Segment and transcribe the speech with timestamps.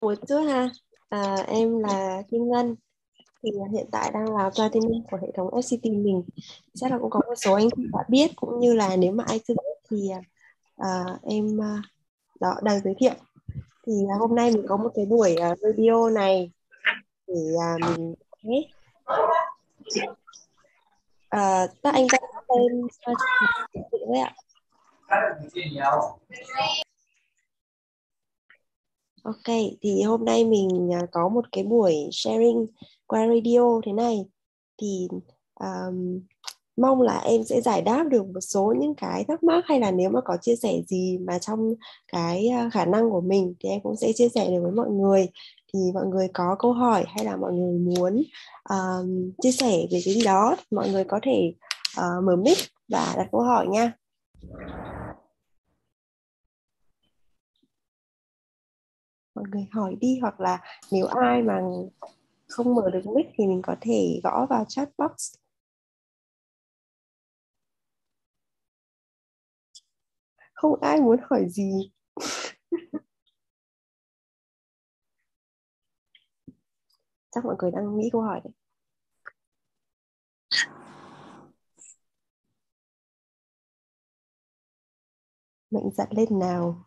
[0.00, 0.68] một chút ha
[1.08, 2.74] à, em là Kim Ngân
[3.42, 6.22] thì hiện tại đang là platinum của hệ thống FCT mình.
[6.74, 9.24] Chắc là cũng có một số anh chị đã biết cũng như là nếu mà
[9.28, 10.10] ai chưa biết thì
[10.76, 11.82] à, em à,
[12.40, 13.14] đó đang giới thiệu.
[13.86, 16.50] Thì à, hôm nay mình có một cái buổi uh, video này
[17.26, 18.14] để à, mình
[18.44, 18.62] hết
[21.28, 22.86] à, các anh các em
[23.92, 24.34] tự ạ.
[29.22, 32.66] Ok, thì hôm nay mình à, có một cái buổi sharing
[33.06, 34.24] qua radio thế này.
[34.82, 35.08] Thì
[35.60, 36.20] um,
[36.76, 39.90] mong là em sẽ giải đáp được một số những cái thắc mắc hay là
[39.90, 41.74] nếu mà có chia sẻ gì mà trong
[42.12, 44.90] cái à, khả năng của mình thì em cũng sẽ chia sẻ được với mọi
[44.90, 45.28] người.
[45.72, 48.22] Thì mọi người có câu hỏi hay là mọi người muốn
[48.70, 51.52] um, chia sẻ về cái gì đó mọi người có thể
[52.00, 52.58] uh, mở mic
[52.88, 53.92] và đặt câu hỏi nha.
[59.40, 60.58] Mọi người hỏi đi, hoặc là
[60.92, 61.60] nếu ai mà
[62.48, 65.34] không mở được mic thì mình có thể gõ vào chat box.
[70.54, 71.90] Không ai muốn hỏi gì.
[77.32, 78.52] Chắc mọi người đang nghĩ câu hỏi đấy.
[85.70, 86.84] Mạnh dặn lên nào?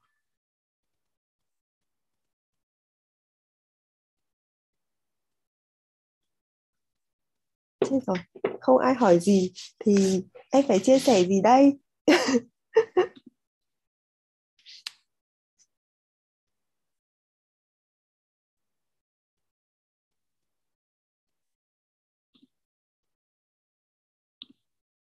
[7.90, 8.18] Chết rồi
[8.62, 11.74] không ai hỏi gì thì em phải chia sẻ gì đây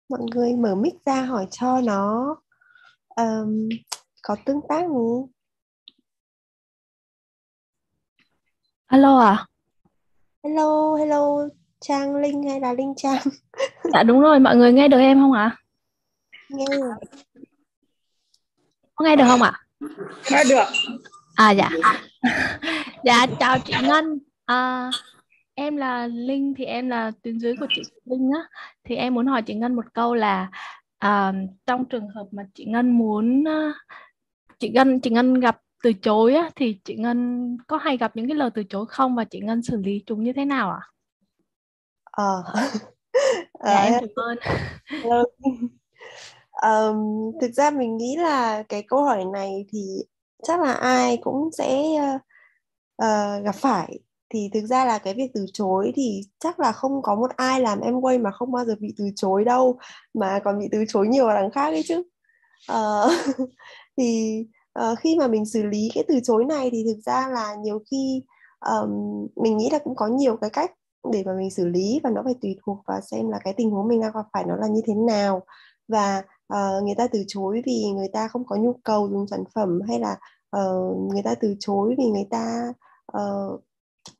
[0.08, 2.36] mọi người mở mic ra hỏi cho nó
[3.16, 3.68] um,
[4.22, 5.26] có tương tác không?
[8.88, 9.46] Hello à?
[10.42, 11.48] Hello, hello
[11.80, 13.22] Trang Linh hay là Linh Trang?
[13.92, 15.44] Dạ đúng rồi, mọi người nghe được em không ạ?
[15.44, 15.56] À?
[16.48, 16.64] Nghe
[18.94, 19.52] Có nghe được không ạ?
[19.52, 19.88] À?
[20.30, 20.64] Nghe được.
[21.34, 21.70] À dạ.
[23.04, 24.18] dạ chào chị Ngân.
[24.46, 24.90] À,
[25.54, 28.58] em là Linh thì em là tuyến dưới của chị Linh á.
[28.84, 30.50] Thì em muốn hỏi chị Ngân một câu là
[30.98, 31.32] à,
[31.66, 33.44] trong trường hợp mà chị Ngân muốn
[34.58, 38.28] chị Ngân chị Ngân gặp từ chối á, thì chị Ngân có hay gặp những
[38.28, 40.80] cái lời từ chối không và chị Ngân xử lý chúng như thế nào ạ?
[40.80, 40.95] À?
[42.16, 42.44] Ờ.
[43.64, 45.26] Dạ em cảm ơn.
[46.62, 49.78] um, thực ra mình nghĩ là cái câu hỏi này thì
[50.42, 51.82] chắc là ai cũng sẽ
[52.14, 52.20] uh,
[53.02, 53.98] uh, gặp phải.
[54.30, 57.60] Thì thực ra là cái việc từ chối thì chắc là không có một ai
[57.60, 59.78] làm em quay mà không bao giờ bị từ chối đâu
[60.14, 62.02] mà còn bị từ chối nhiều đằng khác ấy chứ.
[62.72, 63.12] Uh,
[63.96, 64.38] thì
[64.78, 67.78] uh, khi mà mình xử lý cái từ chối này thì thực ra là nhiều
[67.90, 68.22] khi
[68.60, 68.90] um,
[69.36, 70.70] mình nghĩ là cũng có nhiều cái cách
[71.12, 73.70] để mà mình xử lý và nó phải tùy thuộc vào xem là cái tình
[73.70, 75.42] huống mình đang gặp phải nó là như thế nào.
[75.88, 76.22] Và
[76.52, 79.80] uh, người ta từ chối vì người ta không có nhu cầu dùng sản phẩm
[79.88, 80.16] hay là
[80.56, 82.72] uh, người ta từ chối vì người ta
[83.16, 83.60] uh,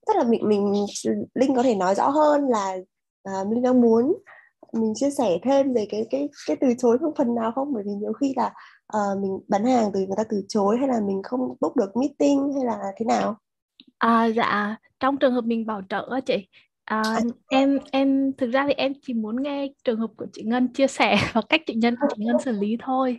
[0.07, 0.87] tức là mình mình
[1.35, 2.77] linh có thể nói rõ hơn là
[3.29, 4.15] uh, linh đang muốn
[4.73, 7.73] mình chia sẻ thêm về cái cái cái từ chối không phần nào không?
[7.73, 8.55] Bởi vì nhiều khi là
[8.97, 11.97] uh, mình bán hàng từ người ta từ chối hay là mình không book được
[11.97, 13.37] meeting hay là thế nào?
[13.99, 14.77] À dạ.
[15.01, 16.49] Trong trường hợp mình bảo trợ chị
[16.87, 20.69] À, em em thực ra thì em chỉ muốn nghe trường hợp của chị Ngân
[20.73, 23.19] chia sẻ và cách chị Nhân chị Ngân xử lý thôi.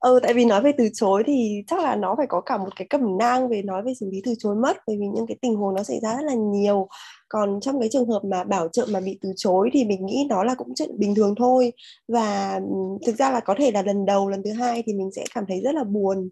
[0.00, 2.76] Ừ, tại vì nói về từ chối thì chắc là nó phải có cả một
[2.76, 5.36] cái cẩm nang về nói về xử lý từ chối mất bởi vì những cái
[5.42, 6.88] tình huống nó xảy ra rất là nhiều.
[7.28, 10.26] Còn trong cái trường hợp mà bảo trợ mà bị từ chối thì mình nghĩ
[10.30, 11.72] đó là cũng chuyện bình thường thôi.
[12.08, 12.60] Và
[13.06, 15.44] thực ra là có thể là lần đầu lần thứ hai thì mình sẽ cảm
[15.48, 16.28] thấy rất là buồn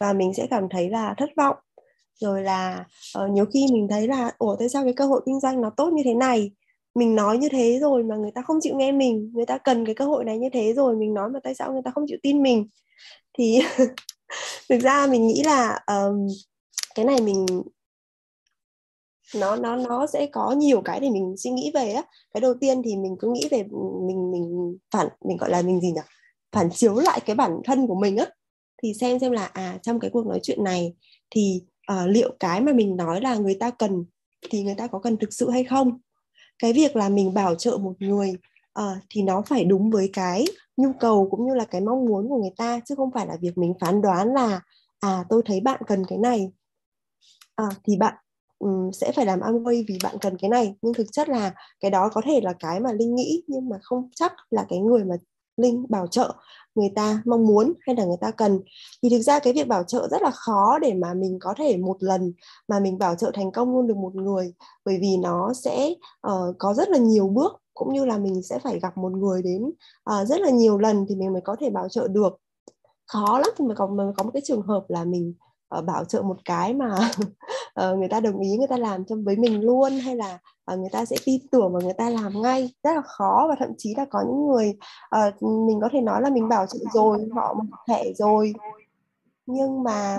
[0.00, 1.56] và mình sẽ cảm thấy là thất vọng
[2.22, 2.84] rồi là
[3.24, 5.70] uh, nhiều khi mình thấy là ủa tại sao cái cơ hội kinh doanh nó
[5.76, 6.50] tốt như thế này?
[6.94, 9.86] Mình nói như thế rồi mà người ta không chịu nghe mình người ta cần
[9.86, 12.04] cái cơ hội này như thế rồi mình nói mà tại sao người ta không
[12.08, 12.68] chịu tin mình?
[13.38, 13.60] Thì
[14.68, 16.28] thực ra mình nghĩ là um,
[16.94, 17.46] cái này mình
[19.34, 22.02] nó nó nó sẽ có nhiều cái để mình suy nghĩ về á.
[22.34, 25.62] Cái đầu tiên thì mình cứ nghĩ về ừ, mình mình phản mình gọi là
[25.62, 26.00] mình gì nhỉ?
[26.52, 28.26] Phản chiếu lại cái bản thân của mình á.
[28.82, 30.94] Thì xem xem là à trong cái cuộc nói chuyện này
[31.30, 34.04] thì uh, liệu cái mà mình nói là người ta cần
[34.50, 35.98] thì người ta có cần thực sự hay không?
[36.58, 38.32] Cái việc là mình bảo trợ một người
[38.78, 40.44] uh, thì nó phải đúng với cái
[40.76, 43.36] nhu cầu cũng như là cái mong muốn của người ta chứ không phải là
[43.40, 44.60] việc mình phán đoán là
[45.00, 46.52] à tôi thấy bạn cần cái này.
[47.56, 48.14] À, thì bạn
[48.58, 50.74] um, sẽ phải làm Amway vì bạn cần cái này.
[50.82, 53.78] Nhưng thực chất là cái đó có thể là cái mà linh nghĩ nhưng mà
[53.82, 55.14] không chắc là cái người mà
[55.56, 56.34] linh bảo trợ
[56.74, 58.60] người ta mong muốn hay là người ta cần.
[59.02, 61.76] Thì thực ra cái việc bảo trợ rất là khó để mà mình có thể
[61.76, 62.32] một lần
[62.68, 64.52] mà mình bảo trợ thành công luôn được một người
[64.84, 65.94] bởi vì nó sẽ
[66.26, 69.42] uh, có rất là nhiều bước cũng như là mình sẽ phải gặp một người
[69.42, 69.62] đến
[70.10, 72.36] uh, rất là nhiều lần thì mình mới có thể bảo trợ được.
[73.06, 75.34] Khó lắm thì mà có mới có một cái trường hợp là mình
[75.78, 77.10] uh, bảo trợ một cái mà
[77.80, 80.38] uh, người ta đồng ý người ta làm cho với mình luôn hay là
[80.72, 82.74] uh, người ta sẽ tin tưởng và người ta làm ngay.
[82.82, 84.78] Rất là khó và thậm chí là có những người
[85.16, 87.54] uh, mình có thể nói là mình bảo trợ rồi họ
[87.88, 88.52] thẻ rồi.
[89.46, 90.18] Nhưng mà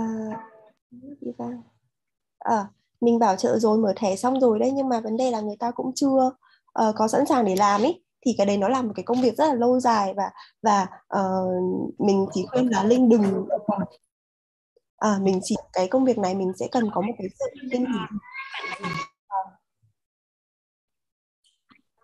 [0.00, 0.36] uh,
[2.38, 2.66] à,
[3.00, 5.56] mình bảo trợ rồi mở thẻ xong rồi đấy nhưng mà vấn đề là người
[5.56, 6.30] ta cũng chưa
[6.88, 9.20] uh, có sẵn sàng để làm ấy thì cái đấy nó là một cái công
[9.22, 10.30] việc rất là lâu dài và
[10.62, 10.86] và
[11.20, 13.46] uh, mình chỉ khuyên là linh đừng
[14.96, 17.84] à, mình chỉ cái công việc này mình sẽ cần có một cái sự kiên
[17.86, 17.98] trì.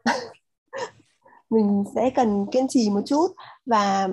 [1.50, 3.26] Mình sẽ cần kiên trì một chút
[3.66, 4.08] và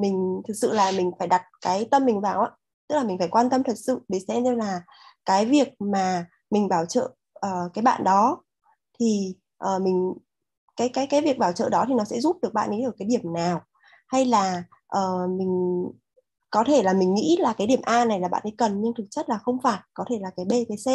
[0.00, 2.50] mình thực sự là mình phải đặt cái tâm mình vào á
[2.88, 4.82] tức là mình phải quan tâm thật sự để xem xem là
[5.24, 7.10] cái việc mà mình bảo trợ
[7.46, 8.42] uh, cái bạn đó
[9.00, 10.14] thì uh, mình
[10.76, 12.92] cái cái cái việc bảo trợ đó thì nó sẽ giúp được bạn ấy ở
[12.98, 13.60] cái điểm nào?
[14.08, 14.64] Hay là
[14.98, 15.84] uh, mình
[16.50, 18.94] có thể là mình nghĩ là cái điểm A này là bạn ấy cần nhưng
[18.94, 20.88] thực chất là không phải có thể là cái B cái C.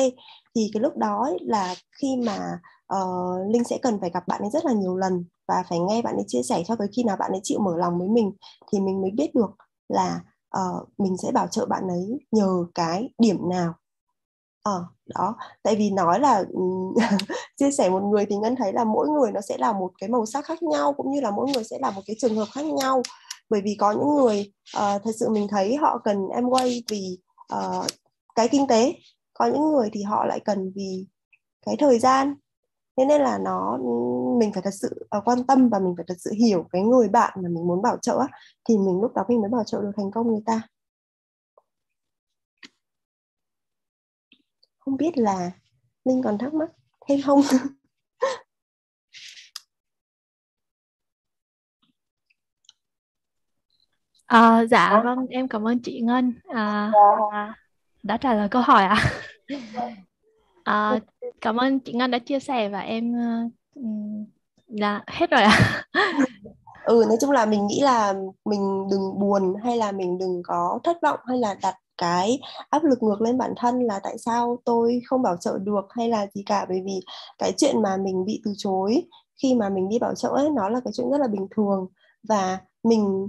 [0.55, 2.59] Thì cái lúc đó ấy là khi mà
[2.95, 6.01] uh, Linh sẽ cần phải gặp bạn ấy rất là nhiều lần và phải nghe
[6.01, 8.31] bạn ấy chia sẻ cho tới khi nào bạn ấy chịu mở lòng với mình
[8.71, 9.51] thì mình mới biết được
[9.89, 10.19] là
[10.57, 13.73] uh, mình sẽ bảo trợ bạn ấy nhờ cái điểm nào
[14.63, 15.35] ờ đó.
[15.63, 16.61] Tại vì nói là ừ,
[17.57, 20.09] chia sẻ một người thì ngân thấy là mỗi người nó sẽ là một cái
[20.09, 22.47] màu sắc khác nhau cũng như là mỗi người sẽ là một cái trường hợp
[22.53, 23.01] khác nhau.
[23.49, 27.17] Bởi vì có những người uh, thật sự mình thấy họ cần em quay vì
[27.55, 27.85] uh,
[28.35, 28.93] cái kinh tế.
[29.33, 31.05] Có những người thì họ lại cần vì
[31.65, 32.35] cái thời gian.
[32.97, 33.85] Thế nên là nó ừ,
[34.39, 37.09] mình phải thật sự uh, quan tâm và mình phải thật sự hiểu cái người
[37.09, 38.19] bạn mà mình muốn bảo trợ
[38.69, 40.61] thì mình lúc đó mình mới bảo trợ được thành công người ta.
[44.91, 45.51] Không biết là
[46.05, 46.69] linh còn thắc mắc
[47.07, 47.41] thêm không
[54.25, 56.91] À, dạ vâng em cảm ơn chị Ngân à,
[57.31, 57.55] à,
[58.03, 58.97] đã trả lời câu hỏi ạ.
[59.47, 59.95] À.
[60.93, 60.99] à,
[61.41, 63.51] cảm ơn chị Ngân đã chia sẻ và em uh,
[64.67, 65.83] là hết rồi ạ.
[65.91, 66.23] À.
[66.85, 68.13] ừ nói chung là mình nghĩ là
[68.45, 72.39] mình đừng buồn hay là mình đừng có thất vọng hay là đặt cái
[72.69, 76.09] áp lực ngược lên bản thân là tại sao tôi không bảo trợ được hay
[76.09, 76.65] là gì cả?
[76.69, 76.99] Bởi vì
[77.37, 79.03] cái chuyện mà mình bị từ chối
[79.41, 81.87] khi mà mình đi bảo trợ ấy nó là cái chuyện rất là bình thường
[82.27, 83.27] và mình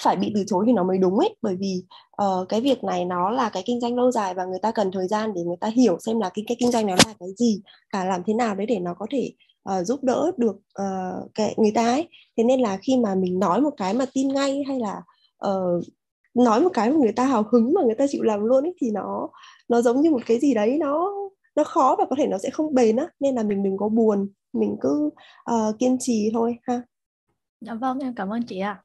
[0.00, 1.36] phải bị từ chối thì nó mới đúng ấy.
[1.42, 1.84] Bởi vì
[2.22, 4.90] uh, cái việc này nó là cái kinh doanh lâu dài và người ta cần
[4.92, 7.28] thời gian để người ta hiểu xem là cái cái kinh doanh nó là cái
[7.36, 9.32] gì cả làm thế nào đấy để nó có thể
[9.70, 12.08] uh, giúp đỡ được ờ, uh, cái người ta ấy.
[12.36, 15.02] Thế nên là khi mà mình nói một cái mà tin ngay hay là
[15.46, 15.84] uh,
[16.44, 18.74] nói một cái mà người ta hào hứng mà người ta chịu làm luôn ấy
[18.80, 19.28] thì nó
[19.68, 21.12] nó giống như một cái gì đấy nó
[21.56, 23.88] nó khó và có thể nó sẽ không bền á nên là mình đừng có
[23.88, 25.10] buồn mình cứ
[25.52, 26.82] uh, kiên trì thôi ha.
[27.60, 28.82] Dạ vâng em cảm ơn chị ạ.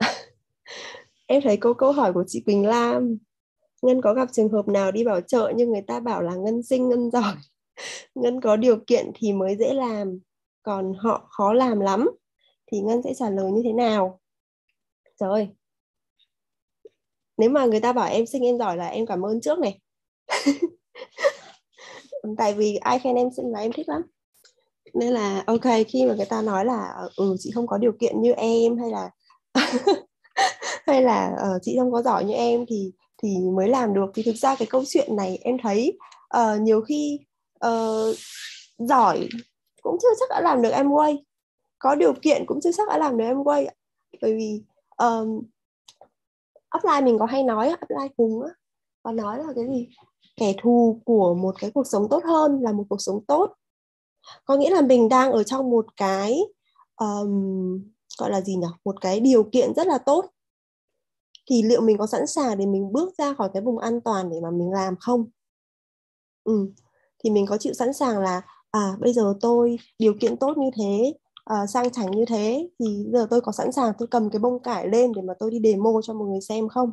[1.26, 3.16] Em thấy câu câu hỏi của chị Quỳnh Lam
[3.82, 6.62] Ngân có gặp trường hợp nào đi bảo trợ nhưng người ta bảo là Ngân
[6.62, 7.34] sinh Ngân giỏi
[8.14, 10.18] Ngân có điều kiện thì mới dễ làm
[10.62, 12.10] còn họ khó làm lắm
[12.72, 14.20] thì Ngân sẽ trả lời như thế nào?
[15.20, 15.48] Trời ơi!
[17.36, 19.80] Nếu mà người ta bảo em xinh em giỏi là em cảm ơn trước này.
[22.38, 24.02] Tại vì ai khen em xinh là em thích lắm.
[24.94, 28.22] Nên là ok khi mà người ta nói là ừ chị không có điều kiện
[28.22, 29.10] như em hay là
[30.86, 32.92] hay là uh, chị không có giỏi như em thì
[33.22, 34.10] thì mới làm được.
[34.14, 35.98] Thì thực ra cái câu chuyện này em thấy
[36.36, 37.18] uh, nhiều khi
[37.66, 38.16] uh,
[38.78, 39.28] giỏi
[39.82, 41.24] cũng chưa chắc đã làm được em quay
[41.78, 43.74] có điều kiện cũng chưa chắc đã làm được em quay
[44.22, 44.62] bởi vì
[44.96, 45.42] um,
[46.70, 48.50] offline mình có hay nói offline cùng á
[49.02, 49.88] có nói là cái gì?
[50.36, 53.54] Kẻ thù của một cái cuộc sống tốt hơn là một cuộc sống tốt.
[54.44, 56.40] Có nghĩa là mình đang ở trong một cái
[56.96, 57.82] um,
[58.18, 58.66] gọi là gì nhỉ?
[58.84, 60.24] Một cái điều kiện rất là tốt.
[61.50, 64.30] Thì liệu mình có sẵn sàng để mình bước ra khỏi cái vùng an toàn
[64.30, 65.24] để mà mình làm không?
[66.44, 66.72] Ừ.
[67.24, 70.70] thì mình có chịu sẵn sàng là à bây giờ tôi điều kiện tốt như
[70.76, 74.40] thế à, sang chảnh như thế thì giờ tôi có sẵn sàng tôi cầm cái
[74.40, 76.92] bông cải lên để mà tôi đi demo cho một người xem không?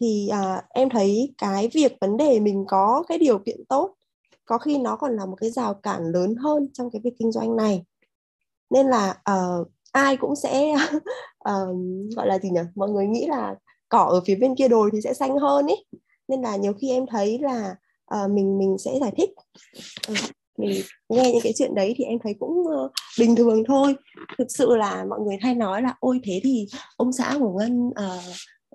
[0.00, 3.94] Thì à, em thấy cái việc vấn đề mình có cái điều kiện tốt
[4.48, 7.32] có khi nó còn là một cái rào cản lớn hơn trong cái việc kinh
[7.32, 7.84] doanh này.
[8.70, 10.74] Nên là uh, ai cũng sẽ
[11.48, 11.76] uh,
[12.16, 12.60] gọi là gì nhỉ?
[12.74, 13.54] Mọi người nghĩ là
[13.88, 15.74] cỏ ở phía bên kia đồi thì sẽ xanh hơn ý.
[16.28, 17.76] Nên là nhiều khi em thấy là
[18.14, 19.30] uh, mình mình sẽ giải thích.
[20.08, 20.14] Ừ,
[20.58, 23.94] mình nghe những cái chuyện đấy thì em thấy cũng uh, bình thường thôi.
[24.38, 27.88] Thực sự là mọi người hay nói là ôi thế thì ông xã của ngân
[27.88, 28.24] uh,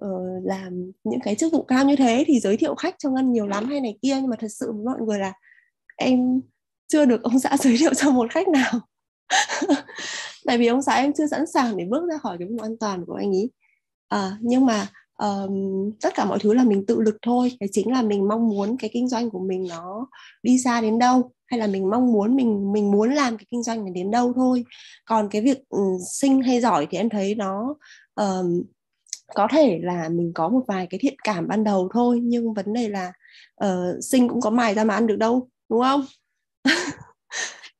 [0.05, 3.31] uh, làm những cái chức vụ cao như thế thì giới thiệu khách cho ngân
[3.31, 4.15] nhiều lắm hay này kia.
[4.15, 5.33] Nhưng mà thật sự với mọi người là
[5.97, 6.41] em
[6.87, 8.79] chưa được ông xã giới thiệu cho một khách nào.
[10.45, 12.77] Tại vì ông xã em chưa sẵn sàng để bước ra khỏi cái vùng an
[12.79, 13.51] toàn của anh ấy.
[14.07, 14.87] À, nhưng mà
[15.17, 17.51] um, tất cả mọi thứ là mình tự lực thôi.
[17.59, 20.07] Cái chính là mình mong muốn cái kinh doanh của mình nó
[20.43, 23.63] đi xa đến đâu hay là mình mong muốn mình mình muốn làm cái kinh
[23.63, 24.65] doanh này đến đâu thôi.
[25.05, 27.75] Còn cái việc um, sinh hay giỏi thì em thấy nó
[28.15, 28.63] um,
[29.35, 32.73] có thể là mình có một vài cái thiện cảm ban đầu thôi nhưng vấn
[32.73, 33.13] đề là
[33.65, 36.05] uh, sinh cũng có mài ra mà ăn được đâu đúng không?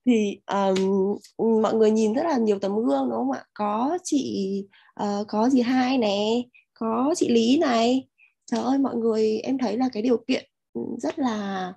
[0.06, 3.44] Thì um, mọi người nhìn rất là nhiều tấm gương đúng không ạ?
[3.54, 4.63] Có chị
[5.04, 6.42] uh, có gì hai nè
[6.74, 8.08] có chị lý này.
[8.51, 11.68] Trời ơi mọi người em thấy là cái điều kiện ừ, rất là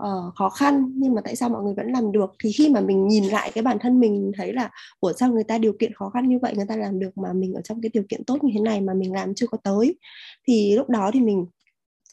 [0.00, 2.30] uh, khó khăn nhưng mà tại sao mọi người vẫn làm được?
[2.38, 4.70] Thì khi mà mình nhìn lại cái bản thân mình thấy là
[5.00, 7.32] của sao người ta điều kiện khó khăn như vậy người ta làm được mà
[7.32, 9.58] mình ở trong cái điều kiện tốt như thế này mà mình làm chưa có
[9.64, 9.98] tới?
[10.46, 11.46] Thì lúc đó thì mình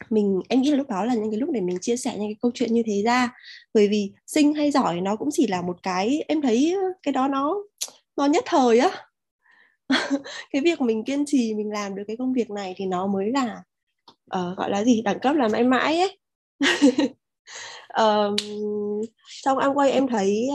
[0.10, 2.28] mình em nghĩ là lúc đó là những cái lúc để mình chia sẻ những
[2.28, 3.34] cái câu chuyện như thế ra.
[3.74, 7.28] Bởi vì sinh hay giỏi nó cũng chỉ là một cái em thấy cái đó
[7.28, 7.64] nó
[8.18, 8.90] nó nhất thời á.
[10.52, 13.32] cái việc mình kiên trì mình làm được cái công việc này thì nó mới
[13.32, 13.64] là
[14.36, 16.20] uh, gọi là gì đẳng cấp là mãi mãi ấy.
[18.02, 18.36] Uh,
[19.44, 20.48] trong Amway em thấy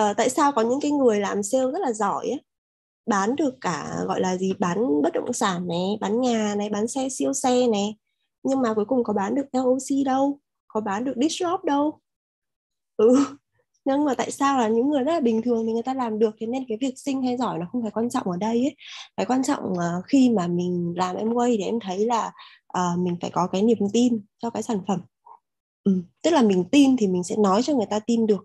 [0.00, 2.42] uh, tại sao có những cái người làm sale rất là giỏi ấy?
[3.06, 6.88] Bán được cả gọi là gì bán bất động sản này bán nhà này bán
[6.88, 7.96] xe siêu xe này
[8.42, 12.00] nhưng mà cuối cùng có bán được LOC đâu có bán được disrupt đâu.
[12.96, 13.24] Ừ
[13.84, 16.18] nhưng mà tại sao là những người rất là bình thường thì người ta làm
[16.18, 16.34] được?
[16.40, 18.76] Thế nên cái việc sinh hay giỏi nó không phải quan trọng ở đây ấy.
[19.16, 22.32] Cái quan trọng uh, khi mà mình làm em quay thì em thấy là
[22.78, 25.00] uh, mình phải có cái niềm tin cho cái sản phẩm.
[25.84, 26.02] Ừ.
[26.22, 28.44] tức là mình tin thì mình sẽ nói cho người ta tin được.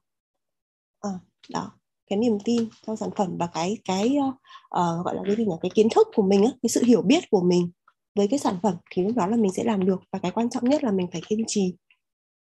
[1.01, 1.09] À,
[1.49, 1.71] đó
[2.09, 5.55] cái niềm tin cho sản phẩm và cái cái uh, gọi là cái gì nhỉ?
[5.61, 7.71] Cái kiến thức của mình á cái sự hiểu biết của mình
[8.15, 10.01] với cái sản phẩm thì lúc đó là mình sẽ làm được.
[10.11, 11.75] Và cái quan trọng nhất là mình phải kiên trì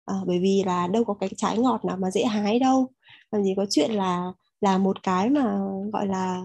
[0.06, 2.88] à, bởi vì là đâu có cái trái ngọt nào mà dễ hái đâu.
[3.30, 5.58] Làm gì có chuyện là là một cái mà
[5.92, 6.42] gọi là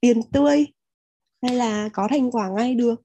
[0.00, 0.66] tiền tươi
[1.42, 3.02] hay là có thành quả ngay được.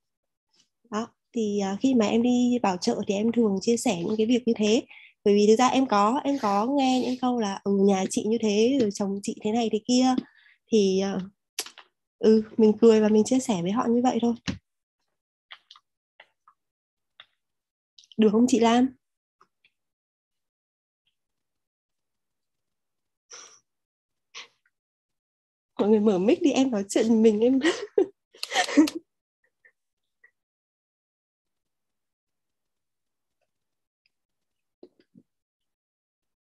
[0.92, 4.18] Đó thì à, khi mà em đi bảo trợ thì em thường chia sẻ những
[4.18, 4.84] cái việc như thế.
[5.26, 8.24] Bởi vì thực ra em có em có nghe những câu là ừ nhà chị
[8.28, 10.16] như thế rồi chồng chị thế này thế kia.
[10.72, 11.20] Thì à,
[12.20, 14.34] ừ mình cười và mình chia sẻ với họ như vậy thôi.
[18.18, 18.96] Được không chị Lam
[25.80, 27.60] mọi người mở mic đi, em nói chuyện mình, em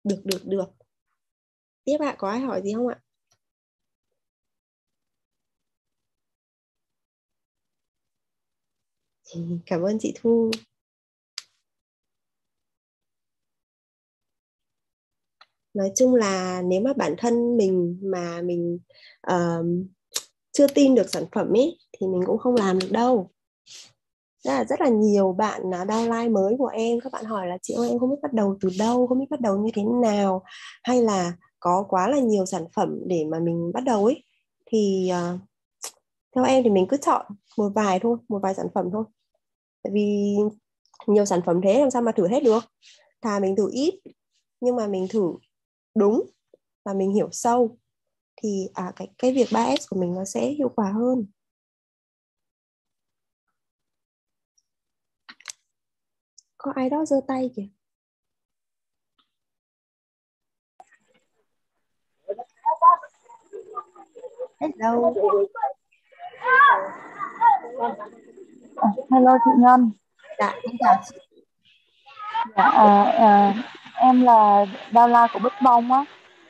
[0.03, 0.65] được được được.
[1.85, 2.99] Tiếp ạ, có ai hỏi gì không ạ?
[9.65, 10.51] Cảm ơn chị Thu.
[15.75, 18.79] Nói chung là nếu mà bản thân mình mà mình
[19.31, 19.65] uh,
[20.51, 23.29] chưa tin được sản phẩm ấy thì mình cũng không làm được đâu.
[24.43, 27.57] Rất là rất là nhiều bạn à, downline mới của em các bạn hỏi là
[27.61, 29.83] chị ơi em không biết bắt đầu từ đâu không biết bắt đầu như thế
[30.01, 30.43] nào?
[30.83, 34.23] Hay là có quá là nhiều sản phẩm để mà mình bắt đầu ấy?
[34.65, 35.39] Thì uh,
[36.35, 37.25] theo em thì mình cứ chọn
[37.57, 39.03] một vài thôi một vài sản phẩm thôi.
[39.83, 40.35] Tại vì
[41.07, 42.63] nhiều sản phẩm thế làm sao mà thử hết được?
[43.21, 43.99] Thà mình thử ít
[44.61, 45.33] nhưng mà mình thử
[45.95, 46.29] đúng
[46.85, 47.77] và mình hiểu sâu
[48.35, 51.25] thì à, cái cái việc 3S của mình nó sẽ hiệu quả hơn.
[56.57, 57.67] Có ai đó giơ tay kìa.
[64.59, 65.13] Hello.
[69.11, 69.91] Hello chị Ngân.
[70.39, 71.17] Dạ em chào chị.
[72.55, 73.53] Dạ à, à,
[73.99, 76.05] em là Đa La của Bích Bông á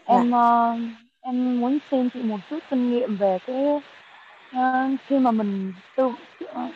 [0.05, 0.37] em dạ.
[0.37, 0.79] uh,
[1.21, 3.81] em muốn xin chị một chút kinh nghiệm về cái
[4.55, 6.71] uh, khi mà mình tư uh,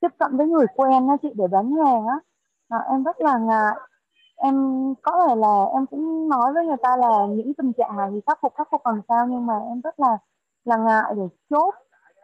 [0.00, 2.16] tiếp cận với người quen á chị để bán hàng á
[2.68, 3.74] à, em rất là ngại
[4.36, 4.54] em
[5.02, 8.20] có thể là em cũng nói với người ta là những tình trạng này thì
[8.26, 10.18] khắc phục khắc phục làm sao nhưng mà em rất là
[10.64, 11.74] là ngại để chốt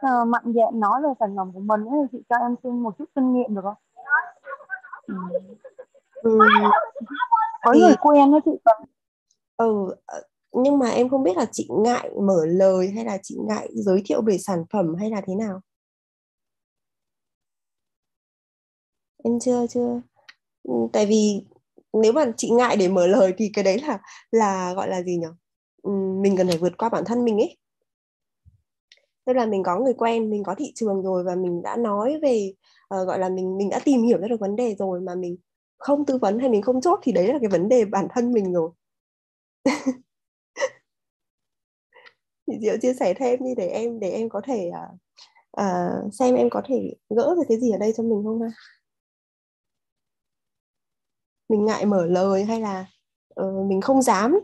[0.07, 2.99] uh, mạnh dạn nói về sản phẩm của mình thì chị cho em xin một
[2.99, 3.75] chút kinh nghiệm được không?
[5.07, 5.15] Ừ.
[6.23, 6.39] Ừ,
[7.63, 8.51] có người quen đó chị.
[8.65, 8.77] Cần
[9.57, 13.37] ừ ờ, nhưng mà em không biết là chị ngại mở lời hay là chị
[13.49, 15.61] ngại giới thiệu về sản phẩm hay là thế nào?
[19.25, 20.01] Em chưa chưa.
[20.63, 21.45] Ừ, tại vì
[21.93, 23.99] nếu mà chị ngại để mở lời thì cái đấy là
[24.31, 25.27] là gọi là gì nhỉ
[25.83, 25.91] ừ,
[26.23, 27.57] mình cần phải vượt qua bản thân mình ấy.
[29.25, 32.19] Tức là mình có người quen mình có thị trường rồi và mình đã nói
[32.23, 32.53] về
[32.95, 35.37] uh, gọi là mình mình đã tìm hiểu ra được vấn đề rồi mà mình
[35.83, 38.33] không tư vấn hay mình không chốt thì đấy là cái vấn đề bản thân
[38.33, 38.71] mình rồi.
[42.47, 44.99] Chị Diệu chia sẻ thêm đi để em để em có thể uh,
[45.61, 48.49] uh, xem em có thể gỡ được cái gì ở đây cho mình không ha?
[51.49, 52.87] Mình ngại mở lời hay là
[53.41, 54.41] uh, mình không dám?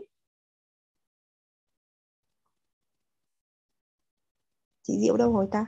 [4.83, 5.65] Chị Diệu đâu rồi ta?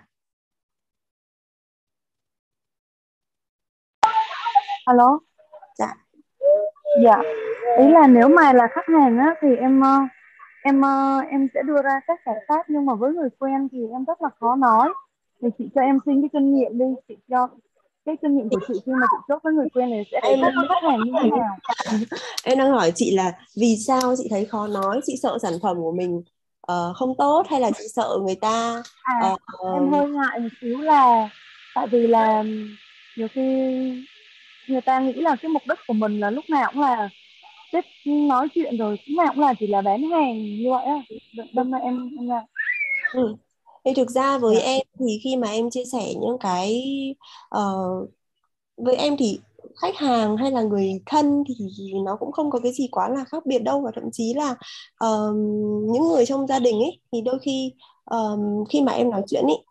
[4.86, 5.31] Alo?
[7.04, 7.22] Dạ.
[7.78, 9.98] Ý là nếu mà là khách hàng á thì em ờ,
[10.64, 13.80] em ờ, em sẽ đưa ra các giải pháp nhưng mà với người quen thì
[13.92, 14.90] em rất là khó nói.
[15.42, 16.86] Thì chị cho em xin cái kinh nghiệm đi.
[17.08, 17.48] Chị cho
[18.06, 20.52] cái kinh nghiệm của chị khi mà chị chốt với người quen này sẽ khách
[20.58, 21.58] với khách hàng như thế nào?
[22.44, 25.02] Em đang hỏi chị là vì sao chị thấy khó nói?
[25.06, 26.22] Chị sợ sản phẩm của mình
[26.72, 29.40] uh, không tốt hay là chị sợ người ta à, uh,
[29.76, 31.30] em hơi ngại một xíu là
[31.76, 32.44] tại vì là
[33.18, 34.06] nhiều khi
[34.72, 37.10] người ta nghĩ là cái mục đích của mình là lúc nào cũng là
[37.72, 41.02] tiếp nói chuyện rồi lúc nào cũng là chỉ là bán hàng như vậy á
[41.54, 42.46] đâm ra em em là
[43.14, 43.36] ừ.
[43.86, 44.56] Thì thực ra với.
[44.56, 44.62] Dạ.
[44.62, 46.84] em thì khi mà em chia sẻ những cái
[47.58, 48.10] uh,
[48.78, 49.40] với em thì
[49.82, 53.24] khách hàng hay là người thân thì nó cũng không có cái gì quá là
[53.24, 54.52] khác biệt đâu và thậm chí là
[55.06, 55.36] uh,
[55.92, 57.74] những người trong gia đình ấy thì đôi khi
[58.06, 59.66] um, khi mà em nói chuyện ấy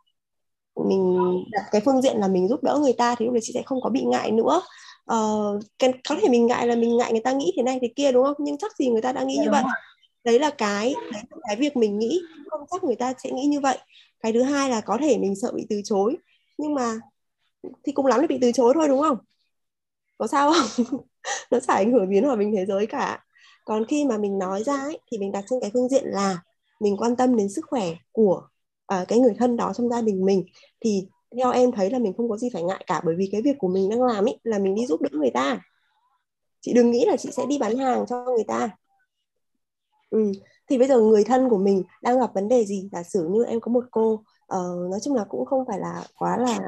[0.89, 1.19] mình
[1.53, 3.63] đặt cái phương diện là mình giúp đỡ người ta thì lúc đấy chị sẽ
[3.63, 4.63] không có bị ngại nữa
[5.15, 7.89] uh, cái, có thể mình ngại là mình ngại người ta nghĩ thế này thế
[7.97, 8.37] kia đúng không?
[8.39, 9.63] Nhưng chắc gì người ta đã nghĩ như vậy.
[10.25, 12.21] đấy là cái đấy là cái việc mình nghĩ.
[12.51, 13.79] Không chắc người ta sẽ nghĩ như vậy.
[14.21, 16.17] Cái thứ hai là có thể mình sợ bị từ chối.
[16.59, 16.95] Nhưng mà
[17.85, 19.19] thì cũng lắm là bị từ chối thôi đúng không?
[20.19, 20.87] Có sao không?
[21.51, 23.25] Nó chả ảnh hưởng biến hòa bình thế giới cả.
[23.65, 26.39] Còn khi mà mình nói ra ấy, thì mình đặt trên cái phương diện là
[26.81, 28.43] mình quan tâm đến sức khỏe của
[28.95, 30.45] uh, cái người thân đó trong gia đình mình
[30.81, 33.43] thì theo em thấy là mình không có gì phải ngại cả bởi vì cái
[33.43, 35.61] việc của mình đang làm ấy là mình đi giúp đỡ người ta.
[36.61, 38.71] Chị đừng nghĩ là chị sẽ đi bán hàng cho người ta.
[40.11, 40.33] Ừ.
[40.69, 42.89] thì bây giờ người thân của mình đang gặp vấn đề gì?
[42.93, 44.13] Giả sử như em có một cô
[44.55, 46.59] uh, nói chung là cũng không phải là quá là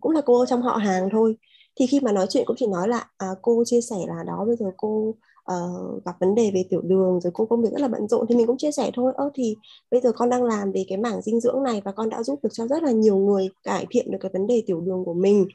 [0.00, 1.36] cũng là cô trong họ hàng thôi.
[1.76, 4.44] Thì khi mà nói chuyện cũng chỉ nói là à, cô chia sẻ là đó
[4.46, 5.14] bây giờ cô
[5.52, 8.26] uh, gặp vấn đề về tiểu đường rồi cô công việc rất là bận rộn
[8.28, 9.12] thì mình cũng chia sẻ thôi.
[9.16, 9.56] Ơ thì
[9.90, 12.38] bây giờ con đang làm về cái mảng dinh dưỡng này và con đã giúp
[12.42, 15.14] được cho rất là nhiều người cải thiện được cái vấn đề tiểu đường của
[15.14, 15.46] mình.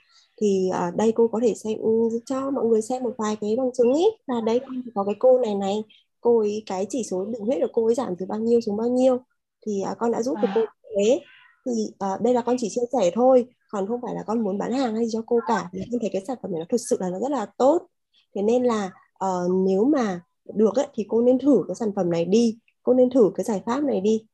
[0.41, 1.77] Thì uh, đây cô có thể xem
[2.25, 4.59] cho mọi người xem một vài cái bằng chứng ý là đấy
[4.95, 5.83] có cái cô này này
[6.21, 8.77] cô ấy cái chỉ số đường huyết của cô ấy giảm từ bao nhiêu xuống
[8.77, 9.17] bao nhiêu.
[9.65, 10.61] Thì uh, con đã giúp được cô
[10.97, 11.19] thế.
[11.65, 11.71] Thì
[12.13, 14.73] uh, đây là con chỉ chia sẻ thôi còn không phải là con muốn bán
[14.73, 15.69] hàng hay gì cho cô cả.
[15.91, 17.87] Con thấy cái sản phẩm này nó thực sự là nó rất là tốt.
[18.35, 18.91] Thế nên là
[19.25, 20.21] uh, nếu mà
[20.53, 23.43] được ấy, thì cô nên thử cái sản phẩm này đi cô nên thử cái
[23.43, 24.25] giải pháp này đi.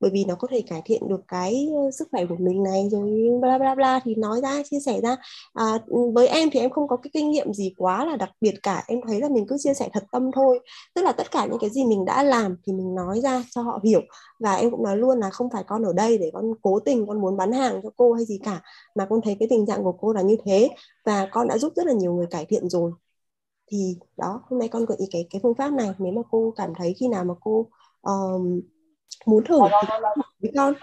[0.00, 2.88] Bởi vì nó có thể cải thiện được cái ờ, sức khỏe của mình này
[2.90, 5.16] rồi bla bla bla thì nói ra chia sẻ ra.
[5.54, 8.30] À, ừ, với em thì em không có cái kinh nghiệm gì quá là đặc
[8.40, 10.60] biệt cả em thấy là mình cứ chia sẻ thật tâm thôi.
[10.94, 13.62] Tức là tất cả những cái gì mình đã làm thì mình nói ra cho
[13.62, 14.00] họ hiểu.
[14.40, 17.06] Và em cũng nói luôn là không phải con ở đây để con cố tình
[17.06, 18.60] con muốn bán hàng cho cô hay gì cả
[18.94, 20.70] mà con thấy cái tình trạng của cô là như thế.
[21.06, 22.92] Và con đã giúp rất là nhiều người cải thiện rồi
[23.72, 25.90] thì đó hôm nay con gợi ý cái cái phương pháp này.
[25.98, 27.66] Nếu mà cô cảm thấy khi nào mà cô
[28.02, 28.60] um,
[29.26, 29.88] muốn thử thì
[30.40, 30.74] với con.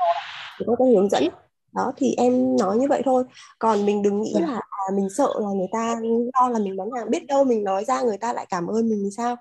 [0.60, 1.24] Thì con có hướng dẫn.
[1.72, 3.24] Đó thì em nói như vậy thôi.
[3.60, 5.96] Còn mình đừng nghĩ là à, mình sợ là người ta
[6.34, 7.10] lo là mình bán hàng.
[7.10, 9.36] Biết đâu mình nói ra người ta lại cảm ơn mình thì sao?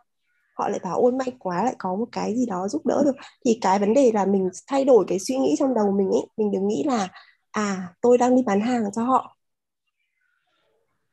[0.55, 3.17] Họ lại bảo ôi may quá lại có một cái gì đó giúp đỡ được.
[3.45, 6.27] Thì cái vấn đề là mình thay đổi cái suy nghĩ trong đầu mình ấy.
[6.37, 7.09] Mình đừng nghĩ là
[7.51, 9.37] à tôi đang đi bán hàng cho họ.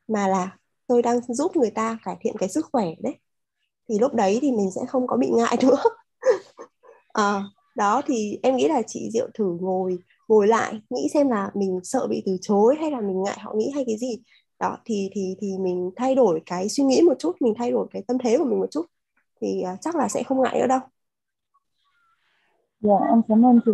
[0.08, 3.18] Mà là tôi đang giúp người ta cải thiện cái sức khỏe đấy.
[3.88, 5.82] Thì lúc đấy thì mình sẽ không có bị ngại nữa.
[7.12, 7.42] À,
[7.76, 11.80] đó thì em nghĩ là chị Diệu thử ngồi ngồi lại nghĩ xem là mình
[11.82, 14.22] sợ bị từ chối hay là mình ngại họ nghĩ hay cái gì.
[14.58, 17.86] Đó thì thì thì mình thay đổi cái suy nghĩ một chút mình thay đổi
[17.90, 18.86] cái tâm thế của mình một chút.
[19.40, 20.80] Thì uh, chắc là sẽ không ngại nữa đâu.
[22.80, 23.72] Dạ em cảm ơn chị.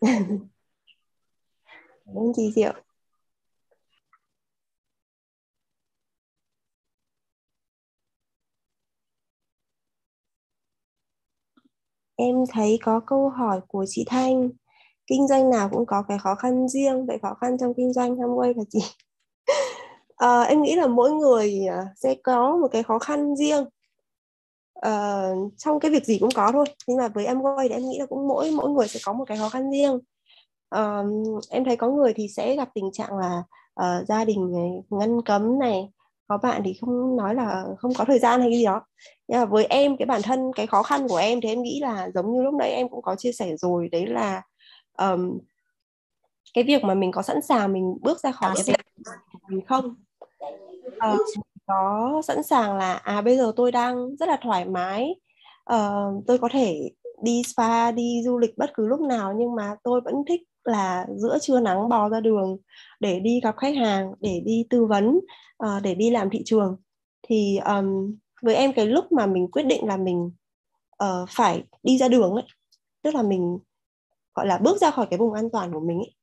[2.06, 2.72] Cảm ơn chị Diệu
[12.16, 14.50] Em thấy có câu hỏi của chị Thanh
[15.06, 18.16] Kinh doanh nào cũng có cái khó khăn riêng Vậy khó khăn trong kinh doanh
[18.16, 18.80] Amway là gì?
[20.16, 23.64] à, em nghĩ là mỗi người à, sẽ có một cái khó khăn riêng
[24.74, 25.22] à,
[25.56, 28.06] Trong cái việc gì cũng có thôi Nhưng mà với Amway thì em nghĩ là
[28.06, 29.98] cũng mỗi mỗi người sẽ có một cái khó khăn riêng
[30.68, 31.02] à,
[31.50, 33.42] Em thấy có người thì sẽ gặp tình trạng là
[33.80, 35.88] uh, gia đình này, ngăn cấm này
[36.28, 38.80] có bạn thì không nói là không có thời gian hay gì đó.
[39.28, 41.80] Nhưng mà với em cái bản thân cái khó khăn của em thì em nghĩ
[41.80, 44.42] là giống như lúc nãy em cũng có chia sẻ rồi đấy là
[44.98, 45.38] um,
[46.54, 48.76] cái việc mà mình có sẵn sàng mình bước ra khỏi cái việc
[49.48, 49.94] mình không?
[50.86, 51.20] Uh,
[51.66, 55.14] có sẵn sàng là à bây giờ tôi đang rất là thoải mái.
[55.74, 56.90] Uh, tôi có thể
[57.22, 61.06] đi spa đi du lịch bất cứ lúc nào nhưng mà tôi vẫn thích là
[61.16, 62.56] giữa trưa nắng bò ra đường
[63.00, 65.20] để đi gặp khách hàng để đi tư vấn
[65.64, 66.76] uh, để đi làm thị trường.
[67.28, 70.30] Thì um, với em cái lúc mà mình quyết định là mình
[71.04, 72.44] uh, phải đi ra đường ấy
[73.02, 73.58] tức là mình
[74.34, 76.14] gọi là bước ra khỏi cái vùng an toàn của mình ấy,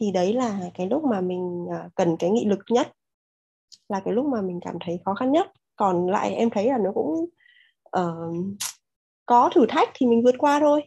[0.00, 2.92] thì đấy là cái lúc mà mình uh, cần cái nghị lực nhất
[3.88, 5.52] là cái lúc mà mình cảm thấy khó khăn nhất.
[5.76, 7.26] Còn lại em thấy là nó cũng
[7.98, 8.58] uh,
[9.26, 10.82] có thử thách thì mình vượt qua thôi.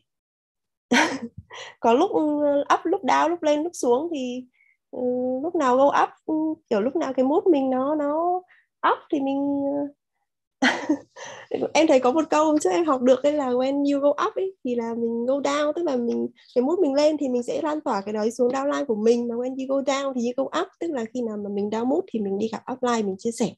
[1.79, 2.21] có lúc ừ,
[2.73, 4.45] up lúc down lúc lên lúc xuống thì
[4.97, 6.33] uh, lúc nào go up ừ,
[6.69, 8.41] kiểu lúc nào cái mood mình nó nó
[8.91, 9.63] up thì mình
[11.73, 14.35] em thấy có một câu trước em học được đây là when you go up
[14.35, 17.43] ấy, thì là mình go down tức là mình cái mood mình lên thì mình
[17.43, 19.27] sẽ lan tỏa cái đấy xuống downline của mình.
[19.27, 21.69] Mà when you go down thì you go up tức là khi nào mà mình
[21.69, 23.53] down mood thì mình đi gặp upline mình chia sẻ.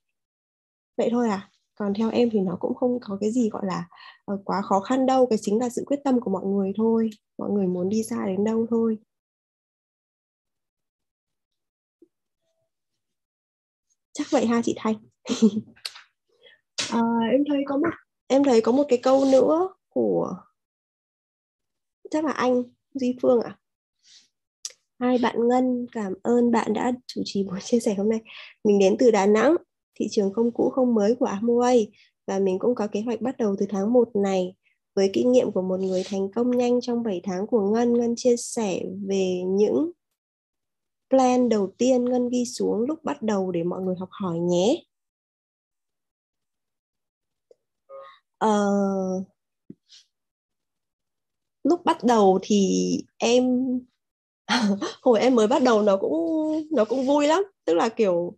[0.98, 1.50] Vậy thôi à.
[1.76, 3.86] Còn theo em thì nó cũng không có cái gì gọi là
[4.26, 7.10] Ờ, quá khó khăn đâu cái chính là sự quyết tâm của mọi người thôi.
[7.38, 8.98] Mọi người muốn đi xa đến đâu thôi.
[14.14, 14.96] Chắc vậy ha chị Thanh?
[16.92, 17.90] À, em thấy có một
[18.28, 20.36] em thấy có một cái câu nữa của
[22.12, 23.58] chắc là anh Duy Phương ạ.
[23.58, 23.60] À?
[25.00, 28.20] hai bạn Ngân cảm ơn bạn đã chủ trì buổi chia sẻ hôm nay.
[28.64, 29.56] Mình đến từ Đà Nẵng
[30.00, 31.86] thị trường không cũ không mới của Amway
[32.28, 34.56] và mình cũng có kế hoạch bắt đầu từ tháng 1 này.
[34.96, 38.14] Với kinh nghiệm của một người thành công nhanh trong 7 tháng của Ngân Ngân
[38.18, 39.92] chia sẻ về những
[41.10, 44.84] plan đầu tiên Ngân ghi xuống lúc bắt đầu để mọi người học hỏi nhé.
[48.46, 49.28] Uh,
[51.64, 53.44] lúc bắt đầu thì em
[55.02, 56.14] hồi em mới bắt đầu nó cũng
[56.72, 57.44] nó cũng vui lắm.
[57.66, 58.38] Tức là kiểu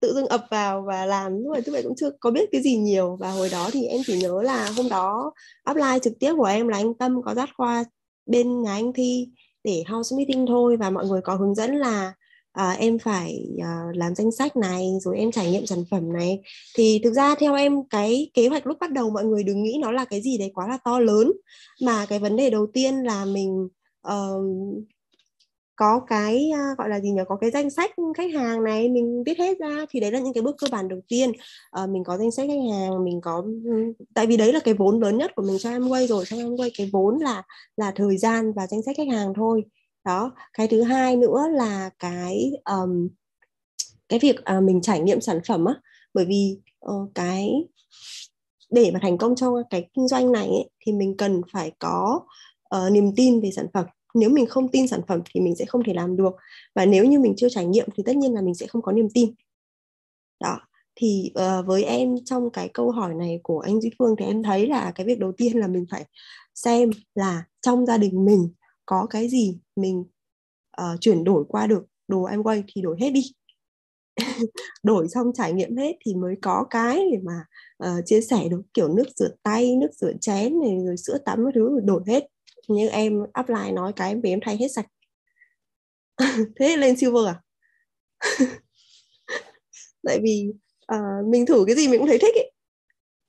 [0.00, 2.62] tự dưng ập vào và làm nhưng mà tức là cũng chưa có biết cái
[2.62, 3.16] gì nhiều.
[3.20, 5.32] Và hồi đó thì em chỉ nhớ là hôm đó
[5.64, 7.84] apply trực tiếp của em là anh Tâm có dắt qua
[8.26, 9.28] bên nhà anh Thi
[9.64, 10.76] để house meeting thôi.
[10.76, 12.12] Và mọi người có hướng dẫn là
[12.52, 16.40] à, em phải à, làm danh sách này rồi em trải nghiệm sản phẩm này.
[16.76, 19.78] Thì thực ra theo em cái kế hoạch lúc bắt đầu mọi người đừng nghĩ
[19.80, 21.32] nó là cái gì đấy quá là to lớn.
[21.82, 23.68] Mà cái vấn đề đầu tiên là mình
[24.08, 24.84] uh,
[25.76, 29.22] có cái uh, gọi là gì nhỉ có cái danh sách khách hàng này mình
[29.26, 31.32] viết hết ra thì đấy là những cái bước cơ bản đầu tiên.
[31.82, 34.74] Uh, mình có danh sách khách hàng mình có ừ, tại vì đấy là cái
[34.74, 37.42] vốn lớn nhất của mình cho em quay rồi cho em quay cái vốn là
[37.76, 39.64] là thời gian và danh sách khách hàng thôi.
[40.04, 43.08] Đó cái thứ hai nữa là cái um,
[44.08, 45.74] cái việc uh, mình trải nghiệm sản phẩm á.
[46.14, 46.58] Bởi vì
[46.90, 47.50] uh, cái
[48.70, 52.20] để mà thành công trong cái kinh doanh này ấy, thì mình cần phải có
[52.76, 53.84] uh, niềm tin về sản phẩm
[54.16, 56.34] nếu mình không tin sản phẩm thì mình sẽ không thể làm được.
[56.74, 58.92] Và nếu như mình chưa trải nghiệm thì tất nhiên là mình sẽ không có
[58.92, 59.34] niềm tin.
[60.40, 60.60] Đó
[60.96, 64.42] thì uh, với em trong cái câu hỏi này của anh Duy Phương thì em
[64.42, 66.04] thấy là cái việc đầu tiên là mình phải
[66.54, 68.52] xem là trong gia đình mình
[68.86, 70.04] có cái gì mình
[70.80, 73.22] uh, chuyển đổi qua được đồ em quay thì đổi hết đi.
[74.82, 77.44] Đổi xong trải nghiệm hết thì mới có cái để mà
[77.84, 81.38] uh, chia sẻ được kiểu nước rửa tay nước rửa chén này rồi sữa tắm
[81.44, 82.26] cái thứ đổi hết
[82.68, 84.86] như em apply nói cái em em thay hết sạch.
[86.56, 87.42] Thế lên silver à?
[90.04, 90.52] Tại vì
[90.94, 92.52] uh, mình thử cái gì mình cũng thấy thích ấy.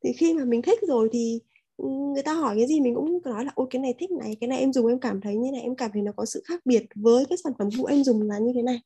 [0.04, 1.40] thì khi mà mình thích rồi thì
[1.78, 4.38] ừ, người ta hỏi cái gì mình cũng nói là ôi cái này thích này
[4.42, 6.44] cái này em dùng em cảm thấy như này em cảm thấy nó có sự
[6.46, 8.80] khác biệt với cái sản phẩm cũ em dùng là như thế này.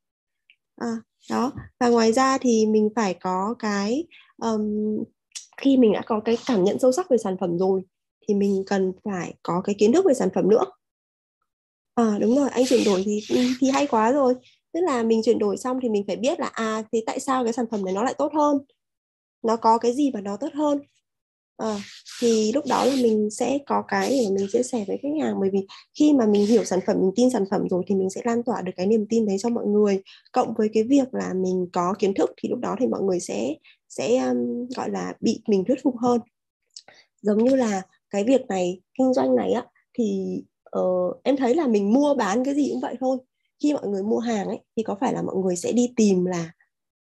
[0.76, 0.98] À,
[1.30, 1.52] đó.
[1.80, 4.64] Và ngoài ra thì mình phải có cái um,
[5.58, 7.82] khi mình đã có cái cảm nhận sâu sắc về sản phẩm rồi
[8.32, 10.64] thì mình cần phải có cái kiến thức về sản phẩm nữa.
[11.96, 14.34] À đúng rồi anh chuyển đổi thì ừ, thì hay quá rồi.
[14.74, 17.44] Tức là mình chuyển đổi xong thì mình phải biết là à thì tại sao
[17.44, 18.58] cái sản phẩm này nó lại tốt hơn?
[19.44, 20.80] Nó có cái gì mà nó tốt hơn?
[21.58, 21.78] À,
[22.22, 25.36] thì lúc đó là mình sẽ có cái để mình chia sẻ với khách hàng.
[25.40, 25.60] Bởi vì
[26.00, 28.44] khi mà mình hiểu sản phẩm mình tin sản phẩm rồi thì mình sẽ lan
[28.44, 30.02] tỏa được cái niềm tin đấy cho mọi người.
[30.32, 33.20] Cộng với cái việc là mình có kiến thức thì lúc đó thì mọi người
[33.20, 33.56] sẽ
[33.90, 36.22] sẽ um, gọi là bị mình thuyết phục hơn.
[37.22, 40.38] Giống như là cái việc này kinh doanh này á thì
[40.80, 43.18] uh, em thấy là mình mua bán cái gì cũng vậy thôi.
[43.64, 46.26] Khi mọi người mua hàng ấy thì có phải là mọi người sẽ đi tìm
[46.26, 46.52] là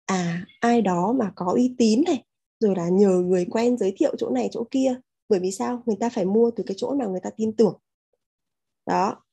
[0.05, 2.23] à ai đó mà có uy tín này
[2.59, 4.95] rồi là nhờ người quen giới thiệu chỗ này chỗ kia.
[5.29, 5.83] Bởi vì sao?
[5.85, 7.79] Người ta phải mua từ cái chỗ nào người ta tin tưởng.
[8.85, 9.23] Đó.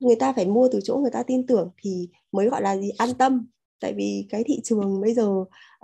[0.00, 2.90] Người ta phải mua từ chỗ người ta tin tưởng thì mới gọi là gì?
[2.98, 3.46] An tâm
[3.82, 5.26] tại vì cái thị trường bây giờ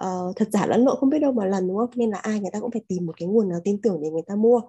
[0.02, 1.90] uh, thật giả lẫn lộn không biết đâu mà lần đúng không?
[1.94, 4.10] Nên là ai người ta cũng phải tìm một cái nguồn nào tin tưởng để
[4.10, 4.60] người ta mua.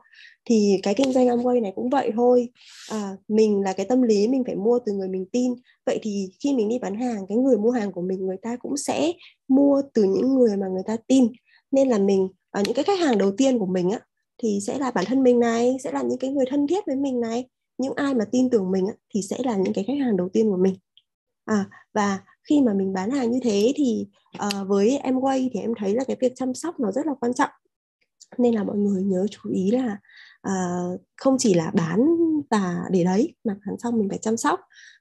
[0.46, 2.50] Thì cái kinh doanh Amway này cũng vậy thôi.
[2.92, 5.54] À, mình là cái tâm lý mình phải mua từ người mình tin.
[5.86, 8.56] Vậy thì khi mình đi bán hàng cái người mua hàng của mình người ta
[8.56, 9.12] cũng sẽ
[9.48, 11.28] mua từ những người mà người ta tin.
[11.72, 14.00] Nên là mình uh, những cái khách hàng đầu tiên của mình á
[14.44, 16.96] thì sẽ là bản thân mình này sẽ là những cái người thân thiết với
[16.96, 17.46] mình này.
[17.78, 20.30] Những ai mà tin tưởng mình á, thì sẽ là những cái khách hàng đầu
[20.30, 20.76] tiên của mình.
[21.46, 24.08] À và khi mà mình bán hàng như thế thì
[24.46, 27.14] uh, với em quay thì em thấy là cái việc chăm sóc nó rất là
[27.22, 27.50] quan trọng.
[28.38, 29.98] Nên là mọi người nhớ chú ý là
[30.48, 32.00] uh, không chỉ là bán
[32.50, 34.60] và để đấy mà bán xong mình phải chăm sóc.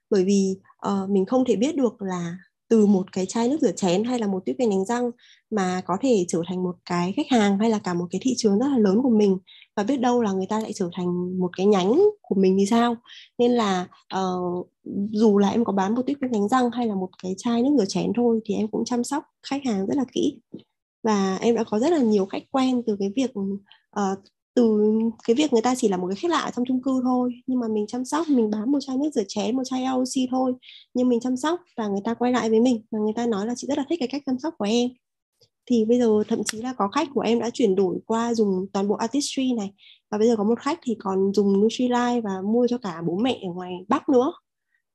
[0.09, 0.55] Bởi vì
[0.87, 2.37] uh, mình không thể biết được là
[2.69, 5.11] từ một cái chai nước rửa chén hay là một tuyết viên đánh răng
[5.49, 8.33] mà có thể trở thành một cái khách hàng hay là cả một cái thị
[8.37, 9.37] trường rất là lớn của mình.
[9.75, 12.65] Và biết đâu là người ta lại trở thành một cái nhánh của mình thì
[12.65, 12.95] sao?
[13.37, 13.87] Nên là
[14.19, 14.67] uh,
[15.11, 17.63] dù là em có bán một tuyết viên đánh răng hay là một cái chai
[17.63, 20.39] nước rửa chén thôi thì em cũng chăm sóc khách hàng rất là kỹ.
[21.03, 24.19] Và em đã có rất là nhiều khách quen từ cái việc uh,
[24.59, 24.81] từ
[25.23, 27.59] cái việc người ta chỉ là một cái khách lạ trong chung cư thôi nhưng
[27.59, 30.53] mà mình chăm sóc mình bán một chai nước rửa chén một chai LC thôi.
[30.93, 33.47] Nhưng mình chăm sóc và người ta quay lại với mình và người ta nói
[33.47, 34.89] là chị rất là thích cái cách chăm sóc của em.
[35.65, 38.65] Thì bây giờ thậm chí là có khách của em đã chuyển đổi qua dùng
[38.73, 39.73] toàn bộ artistry này.
[40.11, 43.17] Và bây giờ có một khách thì còn dùng Nutrilite và mua cho cả bố
[43.17, 44.33] mẹ ở ngoài Bắc nữa.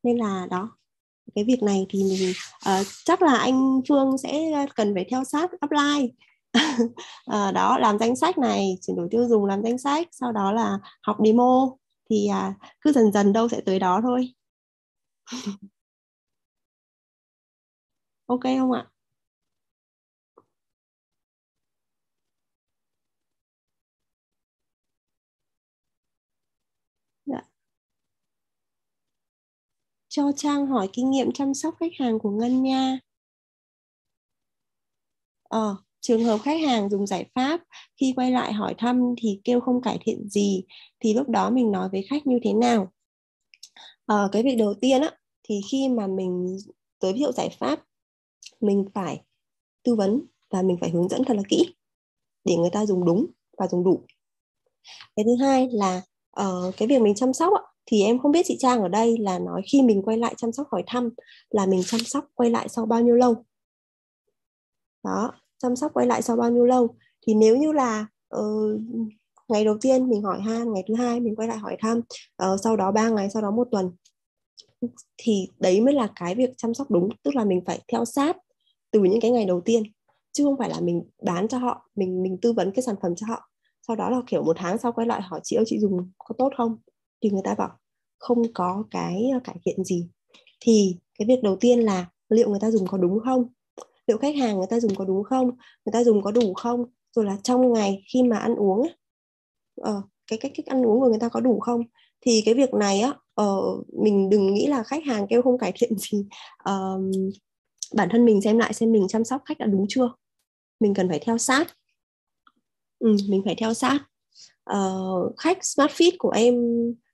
[0.02, 0.70] Nên là đó
[1.34, 2.32] cái việc này thì mình
[2.80, 6.08] uh, chắc là anh Phương sẽ cần phải theo sát upline
[7.26, 10.52] à, đó làm danh sách này chuyển đổi tiêu dùng làm danh sách sau đó
[10.52, 11.68] là học demo
[12.10, 14.28] thì à, cứ dần dần đâu sẽ tới đó thôi
[18.26, 18.90] ok không ạ
[27.26, 27.44] dạ.
[30.08, 32.98] cho Trang hỏi kinh nghiệm chăm sóc khách hàng của Ngân nha.
[35.42, 37.60] Ờ, trường hợp khách hàng dùng giải pháp
[38.00, 40.64] khi quay lại hỏi thăm thì kêu không cải thiện gì
[41.00, 42.92] thì lúc đó mình nói với khách như thế nào?
[44.06, 45.10] À, cái việc đầu tiên á
[45.42, 46.56] thì khi mà mình
[47.00, 47.84] giới thiệu giải pháp
[48.60, 49.22] mình phải
[49.82, 51.74] tư vấn và mình phải hướng dẫn thật là kỹ
[52.44, 53.26] để người ta dùng đúng
[53.58, 54.00] và dùng đủ.
[55.16, 56.02] Cái thứ hai là
[56.40, 59.18] uh, cái việc mình chăm sóc á, thì em không biết chị Trang ở đây
[59.18, 61.10] là nói khi mình quay lại chăm sóc hỏi thăm
[61.50, 63.44] là mình chăm sóc quay lại sau bao nhiêu lâu?
[65.04, 65.32] Đó
[65.64, 66.94] chăm sóc quay lại sau bao nhiêu lâu.
[67.26, 68.80] Thì nếu như là uh,
[69.48, 72.60] ngày đầu tiên mình hỏi han ngày thứ hai mình quay lại hỏi thăm uh,
[72.64, 73.90] sau đó 3 ngày sau đó một tuần
[75.16, 77.08] thì đấy mới là cái việc chăm sóc đúng.
[77.22, 78.36] Tức là mình phải theo sát
[78.90, 79.82] từ những cái ngày đầu tiên
[80.32, 83.14] chứ không phải là mình bán cho họ mình mình tư vấn cái sản phẩm
[83.16, 83.48] cho họ.
[83.86, 86.34] Sau đó là kiểu một tháng sau quay lại hỏi chị ơi chị dùng có
[86.38, 86.76] tốt không?
[87.22, 87.78] Thì người ta bảo
[88.18, 90.08] không có cái ờ, cải thiện gì.
[90.60, 93.48] Thì cái việc đầu tiên là liệu người ta dùng có đúng không?
[94.06, 95.46] Liệu khách hàng người ta dùng có đúng không?
[95.84, 96.84] Người ta dùng có đủ không?
[97.16, 98.88] Rồi là trong ngày khi mà ăn uống
[99.80, 101.82] uh, cái cách cách ăn uống của người ta có đủ không?
[102.20, 103.12] Thì cái việc này á
[103.42, 106.26] uh, mình đừng nghĩ là khách hàng kêu không cải thiện gì uh,
[106.58, 106.98] ờ,
[107.94, 110.10] bản thân mình xem lại xem mình chăm sóc khách đã đúng chưa?
[110.80, 111.76] Mình cần phải theo sát.
[112.98, 113.98] Ừ, mình phải theo sát.
[114.70, 116.54] Uh, khách smart fit của em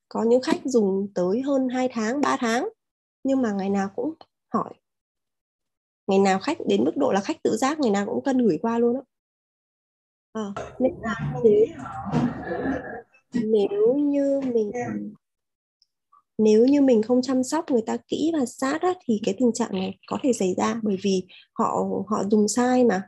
[0.09, 2.69] có những khách dùng tới hơn 2 tháng 3 tháng.
[3.25, 4.15] Nhưng mà ngày nào cũng
[4.55, 4.75] hỏi
[6.11, 8.59] ngày nào khách đến mức độ là khách tự giác ngày nào cũng cân gửi
[8.63, 9.03] qua luôn á.
[10.33, 10.45] À,
[10.79, 11.67] nên là nếu,
[13.35, 14.71] nếu như mình
[16.39, 19.53] nếu như mình không chăm sóc người ta kỹ và sát á, thì cái tình
[19.53, 23.03] trạng này có thể xảy ra bởi vì họ họ dùng sai mà.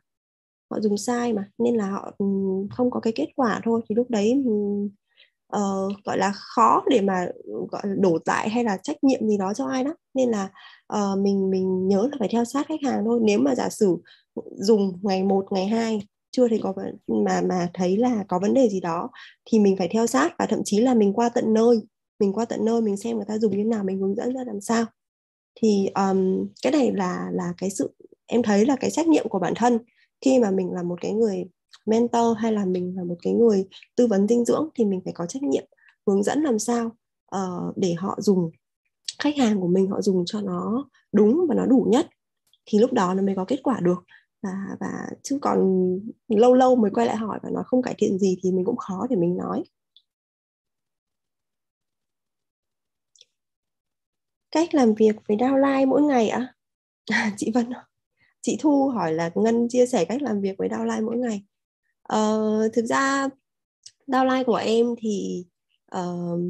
[0.70, 2.26] Họ dùng sai mà nên là họ ừ,
[2.70, 3.80] không có cái kết quả thôi.
[3.88, 4.90] Thì lúc đấy mình
[5.56, 9.38] uh, gọi là khó để mà gọi là đổ tại hay là trách nhiệm gì
[9.38, 9.94] đó cho ai đó.
[10.14, 10.48] Nên là
[10.94, 13.20] uh, mình mình nhớ là phải theo sát khách hàng thôi.
[13.22, 13.96] Nếu mà giả sử
[14.56, 16.74] dùng ngày 1, ngày 2 chưa thấy có
[17.06, 19.10] mà mà thấy là có vấn đề gì đó
[19.44, 21.80] thì mình phải theo sát và thậm chí là mình qua tận nơi
[22.20, 24.44] mình qua tận nơi mình xem người ta dùng như nào mình hướng dẫn ra
[24.46, 24.84] làm sao.
[25.60, 27.94] Thì um, cái này là là cái sự
[28.26, 29.78] em thấy là cái trách nhiệm của bản thân
[30.20, 31.44] khi mà mình là một cái người
[31.86, 33.66] mentor hay là mình là một cái người
[33.96, 35.64] tư vấn dinh dưỡng thì mình phải có trách nhiệm
[36.06, 36.96] hướng dẫn làm sao
[37.36, 38.50] uh, để họ dùng
[39.18, 42.06] khách hàng của mình họ dùng cho nó đúng và nó đủ nhất.
[42.66, 44.04] Thì lúc đó nó mới có kết quả được.
[44.42, 45.58] Và và chứ còn
[46.28, 48.76] lâu lâu mới quay lại hỏi và nó không cải thiện gì thì mình cũng
[48.76, 49.64] khó để mình nói.
[54.50, 56.54] Cách làm việc với downline mỗi ngày ạ?
[57.10, 57.32] À?
[57.36, 57.70] chị Vân
[58.42, 61.42] chị Thu hỏi là Ngân chia sẻ cách làm việc với downline mỗi ngày
[62.14, 63.28] uh, thực ra
[64.06, 65.44] downline của em thì
[65.96, 66.40] uh,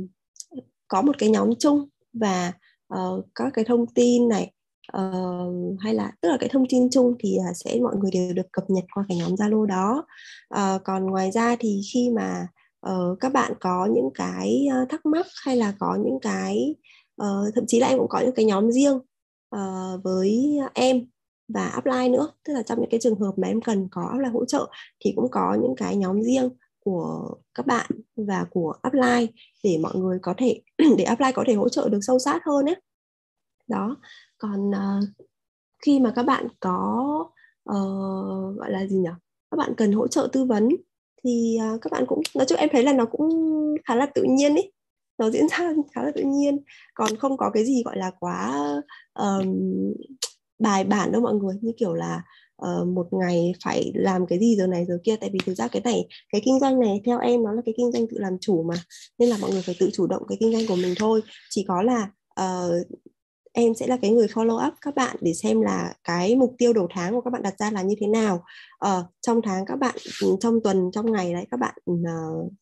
[0.89, 2.53] có một cái nhóm chung và
[2.89, 4.53] ờ, uh, các cái thông tin này
[4.97, 8.33] uh, hay là tức là cái thông tin chung thì uh, sẽ mọi người đều
[8.33, 10.07] được cập nhật qua cái nhóm Zalo đó.
[10.55, 12.47] Uh, còn ngoài ra thì khi mà
[12.89, 16.75] uh, các bạn có những cái thắc mắc hay là có những cái
[17.23, 18.99] uh, thậm chí là em cũng có những cái nhóm riêng
[19.57, 21.07] uh, với em
[21.49, 22.29] và upline nữa.
[22.45, 24.71] Tức là trong những cái trường hợp mà em cần có upline hỗ trợ
[25.05, 26.51] thì cũng có những cái nhóm riêng
[26.85, 29.27] của các bạn và của upline
[29.65, 30.61] để mọi người có thể
[30.99, 32.77] để upline có thể hỗ trợ được sâu sát hơn ấy
[33.69, 33.97] đó.
[34.39, 35.05] Còn uh,
[35.87, 37.05] khi mà các bạn có
[37.71, 39.11] uh, gọi là gì nhỉ?
[39.51, 40.69] Các bạn cần hỗ trợ tư vấn
[41.25, 43.31] thì uh, các bạn cũng nói chung em thấy là nó cũng
[43.85, 44.73] khá là tự nhiên ấy
[45.19, 46.59] nó diễn ra khá là tự nhiên.
[46.95, 48.65] Còn không có cái gì gọi là quá
[49.15, 49.47] um,
[50.63, 52.23] bài bản đâu mọi người như kiểu là
[52.67, 55.17] uh, một ngày phải làm cái gì giờ này giờ kia.
[55.17, 57.75] Tại vì thực ra cái này cái kinh doanh này theo em nó là cái
[57.77, 58.75] kinh doanh tự làm chủ mà
[59.19, 61.21] nên là mọi người phải tự chủ động cái kinh doanh của mình thôi.
[61.51, 62.87] Chỉ có là uh,
[63.53, 66.73] em sẽ là cái người follow up các bạn để xem là cái mục tiêu
[66.73, 68.45] đầu tháng của các bạn đặt ra là như thế nào.
[68.87, 72.53] Uh, trong tháng các bạn ừ, trong tuần trong ngày đấy các bạn uh,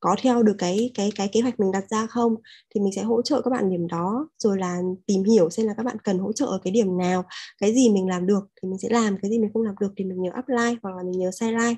[0.00, 2.34] có theo được cái cái cái kế hoạch mình đặt ra không?
[2.74, 5.74] Thì mình sẽ hỗ trợ các bạn điểm đó rồi là tìm hiểu xem là
[5.76, 7.24] các bạn cần hỗ trợ ở cái điểm nào
[7.58, 9.92] cái gì mình làm được thì mình sẽ làm cái gì mình không làm được
[9.96, 11.74] thì mình nhớ upline hoặc là mình nhớ sideline.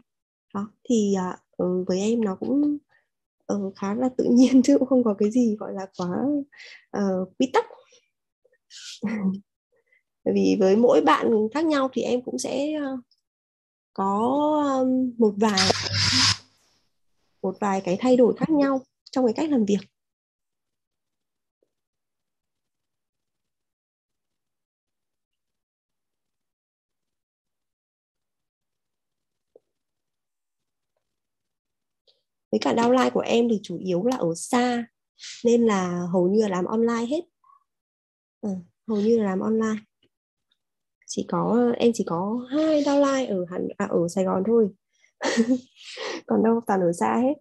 [0.54, 1.14] Đó thì
[1.62, 2.78] uh, với em nó cũng
[3.52, 6.08] uh, khá là tự nhiên chứ cũng không có cái gì gọi là quá
[6.98, 7.64] uh, quy tắc.
[10.24, 13.00] Bởi vì với mỗi bạn khác nhau thì em cũng sẽ uh,
[13.92, 15.70] có um, một vài
[17.42, 19.78] một vài cái thay đổi khác nhau trong cái cách làm việc.
[32.52, 34.84] Với cả downline của em thì chủ yếu là ở xa
[35.44, 37.20] nên là hầu như là làm online hết.
[38.40, 38.48] Ừ,
[38.88, 39.80] hầu như là làm online.
[41.06, 44.68] Chỉ có em chỉ có hai downline ở hẳn à, ở Sài Gòn thôi.
[46.26, 47.34] còn đâu, toàn ở xa hết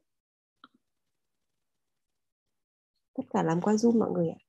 [3.14, 4.40] tất cả làm qua zoom mọi người ạ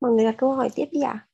[0.00, 1.31] mọi người đặt câu hỏi tiếp đi ạ à?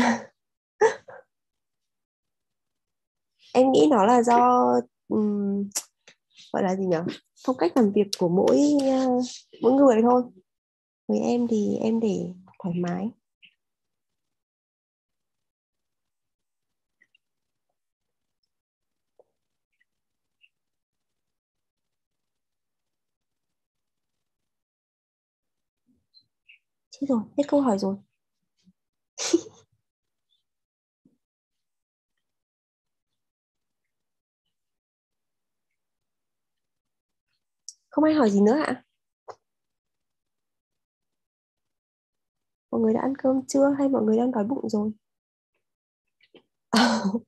[3.54, 4.64] em nghĩ nó là do
[5.08, 5.68] um,
[6.52, 6.96] gọi là gì nhỉ
[7.46, 9.24] phong cách làm việc của mỗi uh,
[9.62, 10.22] mỗi người thôi.
[11.08, 12.32] Với em thì em để
[12.62, 13.10] thoải mái.
[26.90, 27.96] Chết rồi hết câu hỏi rồi.
[38.00, 38.82] Không ai hỏi gì nữa ạ?
[42.70, 44.92] Mọi người đã ăn cơm chưa hay mọi người đang đói bụng rồi?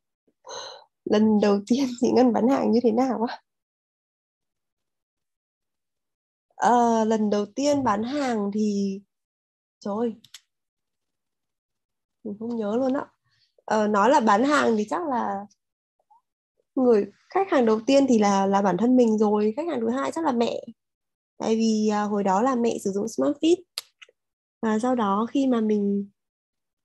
[1.05, 3.41] Lần đầu tiên chị Ngân bán hàng như thế nào á?
[6.57, 9.01] À, lần đầu tiên bán hàng thì
[9.81, 10.15] trời ơi,
[12.25, 13.07] mình không nhớ luôn á.
[13.67, 15.47] À, nói là bán hàng thì chắc là
[16.75, 19.89] người khách hàng đầu tiên thì là là bản thân mình rồi khách hàng thứ
[19.91, 20.65] hai chắc là mẹ.
[21.39, 23.57] Tại vì à, hồi đó là mẹ sử dụng smartfit
[24.63, 26.09] và sau đó khi mà mình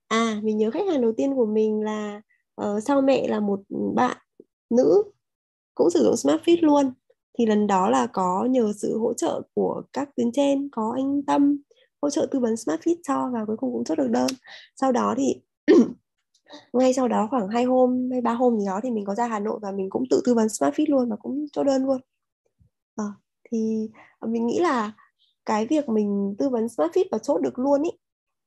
[0.08, 2.20] à mình nhớ khách hàng đầu tiên của mình là
[2.62, 3.60] uh, sau mẹ là một
[3.94, 4.16] bạn
[4.70, 5.02] nữ
[5.74, 6.92] cũng sử dụng smartfit luôn.
[7.38, 11.22] Thì lần đó là có nhờ sự hỗ trợ của các tuyến trên có anh
[11.26, 11.58] Tâm
[12.02, 14.26] hỗ trợ tư vấn smartfit cho và cuối cùng cũng chốt được đơn.
[14.76, 15.40] Sau đó thì
[16.72, 19.26] ngay sau đó khoảng hai hôm hay ba hôm gì đó thì mình có ra
[19.26, 22.00] Hà Nội và mình cũng tự tư vấn SmartFit luôn và cũng cho đơn luôn.
[22.96, 23.12] Ờ, à,
[23.50, 23.90] thì
[24.26, 24.92] mình nghĩ là
[25.46, 27.90] cái việc mình tư vấn SmartFit và chốt được luôn ý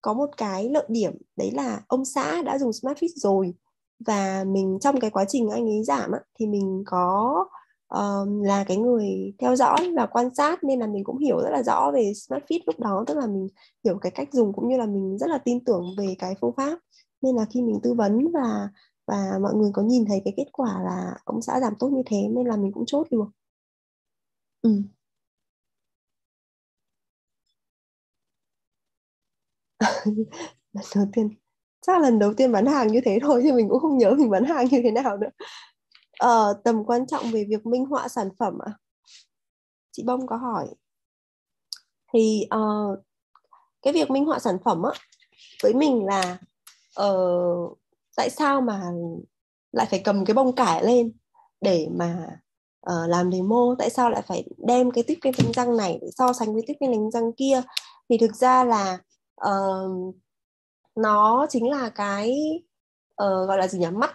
[0.01, 3.53] có một cái lợi điểm đấy là ông xã đã dùng SmartFit rồi
[4.05, 7.45] và mình trong cái quá trình anh ấy giảm á, thì mình có
[7.87, 11.49] um, là cái người theo dõi và quan sát nên là mình cũng hiểu rất
[11.49, 13.47] là rõ về SmartFit lúc đó tức là mình
[13.83, 16.53] hiểu cái cách dùng cũng như là mình rất là tin tưởng về cái phương
[16.57, 16.79] pháp
[17.21, 18.69] nên là khi mình tư vấn và
[19.07, 22.01] và mọi người có nhìn thấy cái kết quả là ông xã giảm tốt như
[22.05, 23.25] thế nên là mình cũng chốt được
[24.61, 24.69] ừ.
[30.73, 31.29] lần đầu tiên
[31.81, 34.15] chắc là lần đầu tiên bán hàng như thế thôi chứ mình cũng không nhớ
[34.17, 35.29] mình bán hàng như thế nào nữa.
[36.19, 38.71] Ờ, tầm quan trọng về việc minh họa sản phẩm à
[39.91, 40.67] chị bông có hỏi.
[42.13, 42.99] Thì uh,
[43.81, 44.91] cái việc minh họa sản phẩm á
[45.63, 46.37] với mình là
[47.01, 47.77] uh,
[48.17, 48.81] tại sao mà
[49.71, 51.11] lại phải cầm cái bông cải lên
[51.61, 52.27] để mà
[52.91, 53.75] uh, làm demo?
[53.79, 56.63] Tại sao lại phải đem cái tiếp kem đánh răng này để so sánh với
[56.67, 57.61] tiếp kem đánh răng kia?
[58.09, 58.97] Thì thực ra là
[59.47, 60.15] uh,
[60.95, 62.37] nó chính là cái
[63.23, 63.87] uh, gọi là gì nhỉ?
[63.91, 64.11] Mắt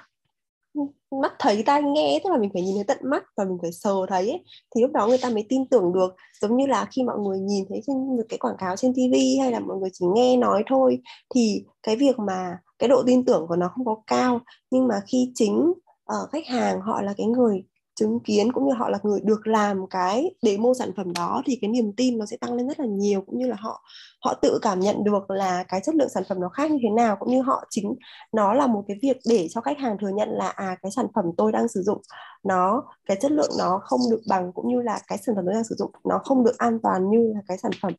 [1.22, 3.72] mắt thấy tai nghe tức là mình phải nhìn thấy tận mắt và mình phải
[3.72, 6.88] sờ thấy ấy, thì lúc đó người ta mới tin tưởng được giống như là
[6.90, 7.96] khi mọi người nhìn thấy trên
[8.28, 10.98] cái quảng cáo trên TV hay là mọi người chỉ nghe nói thôi.
[11.34, 14.94] Thì cái việc mà cái độ tin tưởng của nó không có cao nhưng mà
[15.06, 15.72] khi chính
[16.12, 17.64] uh, khách hàng họ là cái người
[17.96, 21.58] chứng kiến cũng như họ là người được làm cái demo sản phẩm đó thì
[21.60, 23.82] cái niềm tin nó sẽ tăng lên rất là nhiều cũng như là họ
[24.24, 26.90] họ tự cảm nhận được là cái chất lượng sản phẩm nó khác như thế
[26.90, 27.94] nào cũng như họ chính
[28.32, 31.06] nó là một cái việc để cho khách hàng thừa nhận là à cái sản
[31.14, 32.02] phẩm tôi đang sử dụng
[32.44, 35.54] nó cái chất lượng nó không được bằng cũng như là cái sản phẩm tôi
[35.54, 37.92] đang sử dụng nó không được an toàn như là cái sản phẩm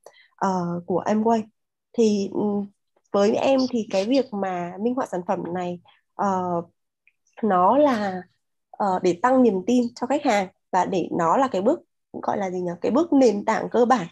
[0.45, 1.41] uh, của Amway.
[1.97, 2.30] Thì
[3.12, 5.80] với em thì cái việc mà minh họa sản phẩm này
[6.22, 6.66] uh,
[7.43, 8.22] nó là
[8.84, 11.80] uh, để tăng niềm tin cho khách hàng và để nó là cái bước
[12.22, 12.72] gọi là gì nhỉ?
[12.82, 14.08] Cái bước nền tảng cơ bản.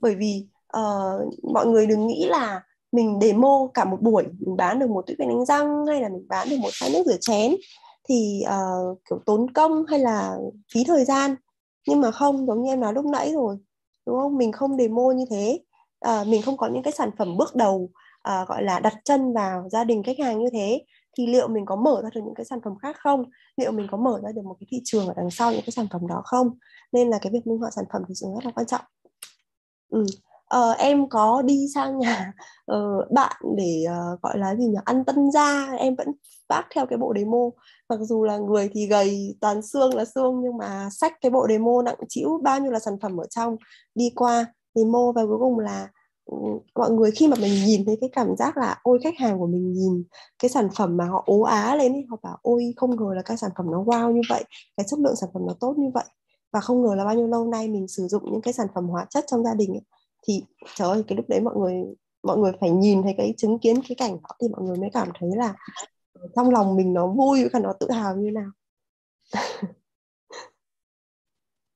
[0.00, 0.46] Bởi vì
[0.76, 2.62] uh, mọi người đừng nghĩ là
[2.92, 6.08] mình demo cả một buổi mình bán được một tuyết kem đánh răng hay là
[6.08, 7.54] mình bán được một chai nước rửa chén
[8.08, 10.36] thì uh, kiểu tốn công hay là
[10.74, 11.34] phí thời gian.
[11.88, 13.56] Nhưng mà không giống như em nói lúc nãy rồi
[14.06, 14.36] đúng không?
[14.38, 15.60] Mình không demo như thế.
[16.08, 17.90] Uh, mình không có những cái sản phẩm bước đầu
[18.30, 20.84] uh, gọi là đặt chân vào gia đình khách hàng như thế
[21.18, 23.24] thì liệu mình có mở ra được những cái sản phẩm khác không?
[23.56, 25.70] Liệu mình có mở ra được một cái thị trường ở đằng sau những cái
[25.70, 26.58] sản phẩm đó không?
[26.92, 28.84] Nên là cái việc minh họa sản phẩm thì rất là quan trọng.
[29.88, 30.06] Ừ.
[30.46, 32.32] ờ, em có đi sang nhà
[32.72, 34.78] uh, bạn để uh, gọi là gì nhỉ?
[34.84, 36.08] Ăn tân gia em vẫn
[36.48, 37.50] vác theo cái bộ demo.
[37.88, 41.46] Mặc dù là người thì gầy toàn xương là xương nhưng mà sách cái bộ
[41.48, 43.56] demo nặng chịu bao nhiêu là sản phẩm ở trong
[43.94, 45.88] đi qua demo và cuối cùng là
[46.26, 46.36] Ừ,
[46.74, 49.46] mọi người khi mà mình nhìn thấy cái cảm giác là, ôi, khách hàng của
[49.46, 50.04] mình nhìn
[50.38, 53.22] cái sản phẩm mà họ ố á lên ấy, họ bảo, ôi, không ngờ là
[53.22, 54.44] cái sản phẩm nó wow như vậy,
[54.76, 56.04] cái chất lượng sản phẩm nó tốt như vậy,
[56.52, 58.88] và không ngờ là bao nhiêu lâu nay mình sử dụng những cái sản phẩm
[58.88, 59.82] hóa chất trong gia đình ấy.
[60.28, 60.42] thì,
[60.74, 61.74] trời ơi, cái lúc đấy mọi người
[62.22, 64.90] mọi người phải nhìn thấy cái chứng kiến cái cảnh đó thì mọi người mới
[64.92, 65.54] cảm thấy là
[66.12, 68.50] ờ, trong lòng mình nó vui và nó tự hào như nào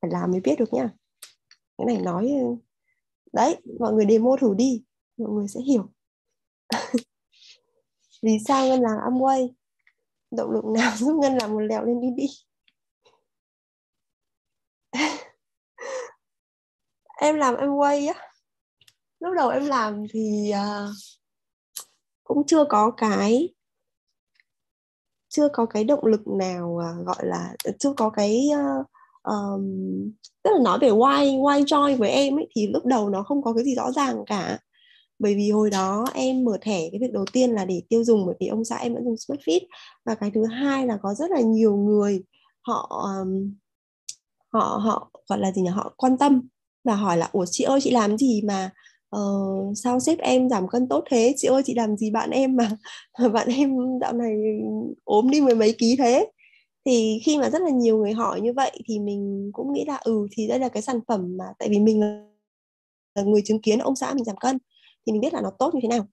[0.03, 0.91] phải làm mới biết được nhá
[1.79, 2.33] cái này nói
[3.33, 4.83] đấy mọi người demo thử đi.
[5.17, 5.93] Mọi người sẽ hiểu.
[8.23, 9.49] Vì sao ngân làm Amway?
[10.31, 12.27] Động lực nào giúp ngân làm một lèo lên đi đi?
[17.21, 18.27] Em làm Amway á.
[19.21, 20.91] Lúc đầu em làm thì uh,
[22.25, 23.55] cũng chưa có cái
[25.29, 28.87] chưa có cái động lực nào uh, gọi là chưa có cái uh,
[29.23, 29.63] um,
[30.43, 33.43] tức là nói về why why join với em ấy thì lúc đầu nó không
[33.43, 34.59] có cái gì rõ ràng cả.
[35.19, 38.27] Bởi vì hồi đó em mở thẻ cái việc đầu tiên là để tiêu dùng
[38.27, 39.61] bởi vì ông xã em vẫn dùng Smartfit
[40.05, 42.23] và cái thứ hai là có rất là nhiều người
[42.61, 43.55] họ um,
[44.53, 45.69] họ họ gọi là gì nhỉ?
[45.69, 46.49] Họ quan tâm
[46.85, 48.71] và hỏi là ủa chị ơi chị làm gì mà
[49.17, 51.35] uh, sao sếp em giảm cân tốt thế?
[51.37, 52.71] Chị ơi chị làm gì bạn em mà?
[53.33, 54.35] Bạn em dạo này
[55.05, 56.31] ốm đi mười mấy ký thế?
[56.91, 59.97] Thì khi mà rất là nhiều người hỏi như vậy thì mình cũng nghĩ là
[59.97, 62.01] ừ thì đây là cái sản phẩm mà tại vì mình
[63.15, 64.59] là người chứng kiến ông xã mình giảm cân
[65.07, 66.07] thì mình biết là nó tốt như thế nào.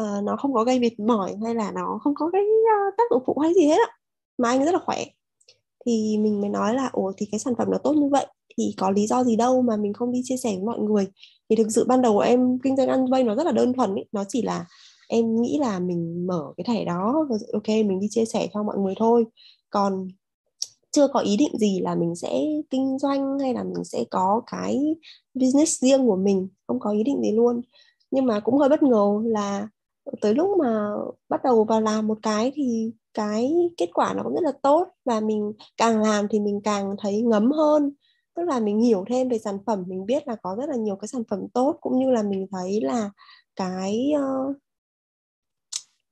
[0.00, 2.94] Uh, nó không có gây mệt mỏi hay là nó không có cái uh, ờ,
[2.98, 3.92] tác dụng phụ hay gì hết ạ
[4.38, 5.04] mà anh rất là khỏe.
[5.86, 8.26] Thì mình mới nói là ồ thì cái sản phẩm nó tốt như vậy
[8.58, 11.06] thì có lý do gì đâu mà mình không đi chia sẻ với mọi người.
[11.50, 13.72] Thì thực sự ban đầu của em kinh doanh ăn vay nó rất là đơn
[13.72, 14.02] thuần ý.
[14.12, 14.66] nó chỉ là
[15.08, 18.78] em nghĩ là mình mở cái thẻ đó ok mình đi chia sẻ cho mọi
[18.78, 19.24] người thôi
[19.76, 20.08] còn
[20.90, 24.42] chưa có ý định gì là mình sẽ kinh doanh hay là mình sẽ có
[24.46, 24.96] cái
[25.34, 27.60] business riêng của mình không có ý định gì luôn.
[28.10, 29.68] Nhưng mà cũng hơi bất ngờ là
[30.20, 30.90] tới lúc mà
[31.28, 34.88] bắt đầu vào làm một cái thì cái kết quả nó cũng rất là tốt
[35.04, 37.92] và mình càng làm thì mình càng thấy ngấm hơn.
[38.34, 40.96] Tức là mình hiểu thêm về sản phẩm mình biết là có rất là nhiều
[40.96, 43.10] cái sản phẩm tốt cũng như là mình thấy là
[43.56, 44.56] cái uh,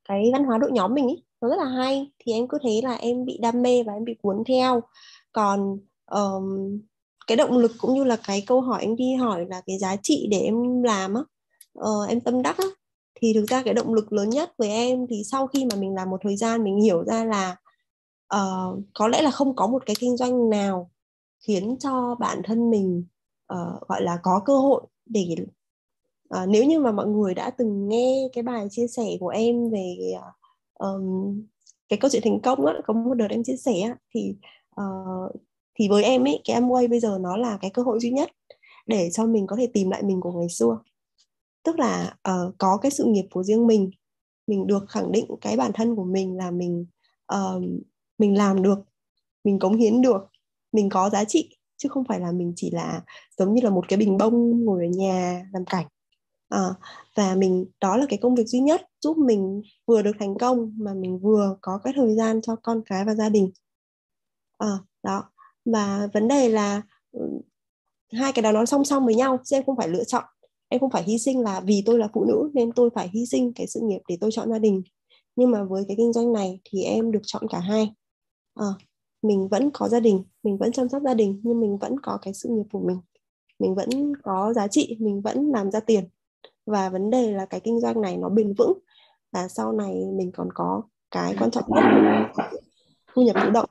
[0.09, 2.13] cái văn hóa đội nhóm mình ý nó rất là hay.
[2.19, 4.81] Thì em cứ thấy là em bị đam mê và em bị cuốn theo.
[5.33, 5.79] Còn
[6.11, 6.79] um,
[7.27, 9.97] cái động lực cũng như là cái câu hỏi em đi hỏi là cái giá
[10.03, 11.21] trị để em làm á
[11.79, 12.65] uh, em tâm đắc á
[13.15, 15.95] thì thực ra cái động lực lớn nhất với em thì sau khi mà mình
[15.95, 17.57] làm một thời gian mình hiểu ra là
[18.35, 20.91] uh, có lẽ là không có một cái kinh doanh nào
[21.47, 23.05] khiến cho bản thân mình
[23.53, 25.37] uh, gọi là có cơ hội để
[26.35, 29.71] uh, nếu như mà mọi người đã từng nghe cái bài chia sẻ của em
[29.71, 29.97] về
[30.79, 31.43] um,
[31.89, 34.37] cái câu chuyện thành công á có một đợt em chia sẻ á, thì
[34.81, 35.33] uh,
[35.79, 38.31] thì với em ấy cái Amway bây giờ nó là cái cơ hội duy nhất
[38.87, 40.79] để cho mình có thể tìm lại mình của ngày xưa.
[41.63, 43.91] Tức là uh, có cái sự nghiệp của riêng mình
[44.47, 46.87] mình được khẳng định cái bản thân của mình là mình
[47.35, 47.63] uh,
[48.19, 48.79] mình làm được
[49.45, 50.27] mình cống hiến được
[50.73, 53.03] mình có giá trị chứ không phải là mình chỉ là
[53.39, 55.87] giống như là một cái bình bông ngồi ở nhà làm cảnh
[56.55, 56.75] à,
[57.17, 60.73] và mình đó là cái công việc duy nhất giúp mình vừa được thành công
[60.77, 63.51] mà mình vừa có cái thời gian cho con cái và gia đình.
[64.59, 65.25] À, đó.
[65.65, 66.83] Và vấn đề là
[67.13, 67.21] ừ,
[68.13, 70.25] hai cái đó nó song song với nhau chứ em không phải lựa chọn.
[70.69, 73.27] Em không phải hy sinh là vì tôi là phụ nữ nên tôi phải hy
[73.27, 74.83] sinh cái sự nghiệp để tôi chọn gia đình.
[75.37, 77.95] Nhưng mà với cái kinh doanh này thì em được chọn cả hai.
[78.55, 78.67] À,
[79.23, 82.19] mình vẫn có gia đình mình vẫn chăm sóc gia đình nhưng mình vẫn có
[82.23, 82.99] cái sự nghiệp của mình.
[83.59, 83.89] Mình vẫn
[84.23, 86.05] có giá trị mình vẫn làm ra tiền
[86.67, 88.79] và vấn đề là cái kinh doanh này nó bền vững
[89.33, 91.83] và sau này mình còn có cái quan trọng nhất
[93.07, 93.69] thu nhập tự động.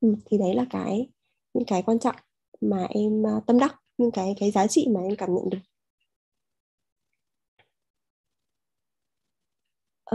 [0.00, 1.08] Ừ, thì đấy là cái
[1.54, 2.16] những cái quan trọng
[2.60, 5.58] mà em à, tâm đắc những cái cái giá trị mà em cảm nhận được.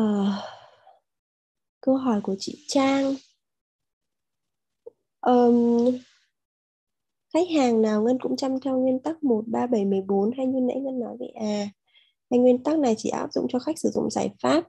[0.02, 0.28] Uh,
[1.82, 3.16] câu hỏi của chị Trang.
[5.22, 5.98] Um,
[7.36, 10.60] khách hàng nào Ngân cũng chăm theo nguyên tắc 1, 3, 7, 14 hay như
[10.60, 11.70] nãy Ngân nói vậy à?
[12.32, 14.64] Hay nguyên tắc này chỉ áp dụng cho khách sử dụng giải pháp?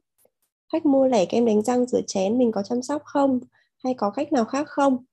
[0.72, 3.40] Khách mua lẻ kem đánh răng rửa chén mình có chăm sóc không?
[3.84, 5.04] Hay có cách nào khác không?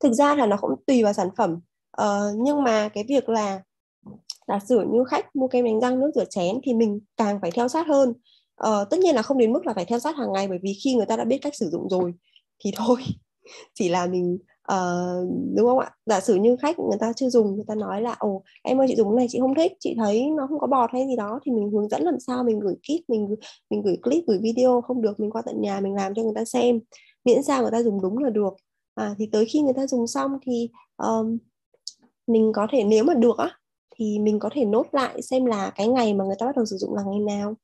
[0.00, 1.60] Thực ra là nó cũng tùy vào sản phẩm.
[1.90, 3.62] Ờ, nhưng mà cái việc là
[4.48, 7.50] giả sử như khách mua kem đánh răng nước rửa chén thì mình càng phải
[7.50, 8.12] theo sát hơn.
[8.54, 10.78] Ờ, tất nhiên là không đến mức là phải theo sát hàng ngày bởi vì
[10.84, 12.14] khi người ta đã biết cách sử dụng rồi
[12.64, 13.02] thì thôi.
[13.74, 14.38] Chỉ là mình
[14.72, 15.90] uh, đúng không ạ?
[16.06, 18.86] Giả sử như khách người ta chưa dùng người ta nói là ồ em ơi
[18.90, 21.16] chị dùng cái này chị không thích chị thấy nó không có bọt hay gì
[21.16, 23.34] đó thì mình hướng dẫn làm sao mình gửi kit mình
[23.70, 26.34] mình gửi clip gửi video không được mình qua tận nhà mình làm cho người
[26.34, 26.80] ta xem
[27.24, 28.54] miễn sao người ta dùng đúng là được.
[28.94, 31.38] À, thì tới khi người ta dùng xong thì um,
[32.26, 33.50] mình có thể nếu mà được á
[33.96, 36.66] thì mình có thể nốt lại xem là cái ngày mà người ta bắt đầu
[36.66, 37.54] sử dụng là ngày nào.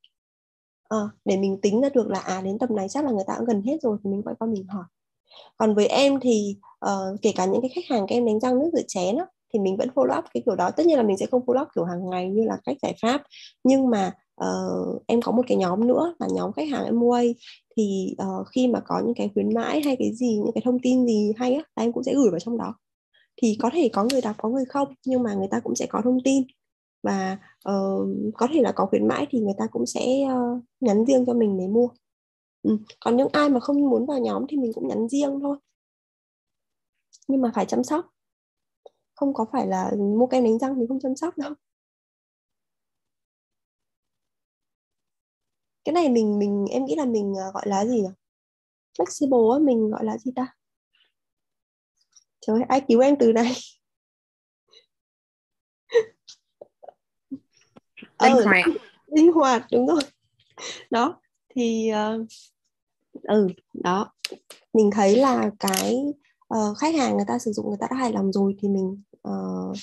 [0.88, 3.34] À, để mình tính ra được là à đến tầm này chắc là người ta
[3.38, 4.84] cũng gần hết rồi thì mình quay qua mình hỏi.
[5.56, 6.56] Còn với em thì
[6.88, 9.26] uh, kể cả những cái khách hàng các em đánh răng nước rửa chén đó,
[9.52, 10.70] thì mình vẫn follow up cái kiểu đó.
[10.70, 12.94] Tất nhiên là mình sẽ không follow up kiểu hàng ngày như là cách giải
[13.02, 13.22] pháp.
[13.64, 14.12] Nhưng mà
[14.44, 17.20] uh, em có một cái nhóm nữa là nhóm khách hàng em mua
[17.76, 20.78] thì uh, khi mà có những cái khuyến mãi hay cái gì những cái thông
[20.82, 22.74] tin gì hay á là em cũng sẽ gửi vào trong đó.
[23.42, 25.86] Thì có thể có người đọc có người không nhưng mà người ta cũng sẽ
[25.86, 26.42] có thông tin.
[27.02, 31.04] Và uh, có thể là có khuyến mãi thì người ta cũng sẽ uh, nhắn
[31.04, 31.88] riêng cho mình để mua.
[32.62, 32.78] Ừ.
[33.00, 35.56] còn những ai mà không muốn vào nhóm thì mình cũng nhắn riêng thôi
[37.28, 38.06] nhưng mà phải chăm sóc.
[39.14, 41.54] Không có phải là mua kem đánh răng thì không chăm sóc đâu.
[45.84, 48.08] Cái này mình mình em nghĩ là mình uh, gọi là gì nhỉ?
[48.98, 50.56] Flexible á mình gọi là gì ta?
[52.40, 53.52] Trời ai cứu em từ này?
[58.22, 58.64] Linh ừ, hoạt.
[59.06, 60.00] Linh hoạt đúng rồi.
[60.90, 62.26] Đó thì uh,
[63.22, 64.12] ừ đó.
[64.72, 65.96] Mình thấy là cái
[66.54, 69.02] uh, khách hàng người ta sử dụng người ta đã hài lòng rồi thì mình
[69.22, 69.32] ờ,
[69.70, 69.76] uh,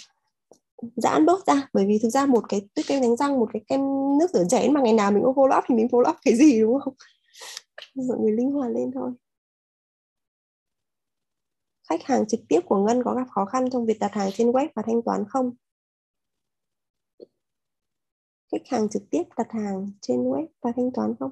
[0.96, 3.62] giãn bớt ra bởi vì thực ra một cái tuyết kem đánh răng một cái
[3.68, 3.82] kem
[4.20, 6.36] nước rửa chén mà ngày nào mình cũng follow up thì mình follow up cái
[6.36, 6.94] gì đúng không
[7.96, 9.12] mọi người linh hoạt lên thôi
[11.90, 14.52] khách hàng trực tiếp của Ngân có gặp khó khăn trong việc đặt hàng trên
[14.52, 15.52] web và thanh toán không?
[18.52, 21.32] Khách hàng trực tiếp đặt hàng trên web và thanh toán không?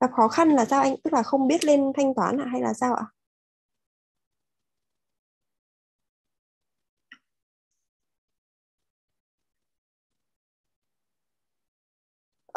[0.00, 0.96] Gặp khó khăn là sao anh?
[1.04, 3.06] Tức là không biết lên thanh toán à hay là sao ạ?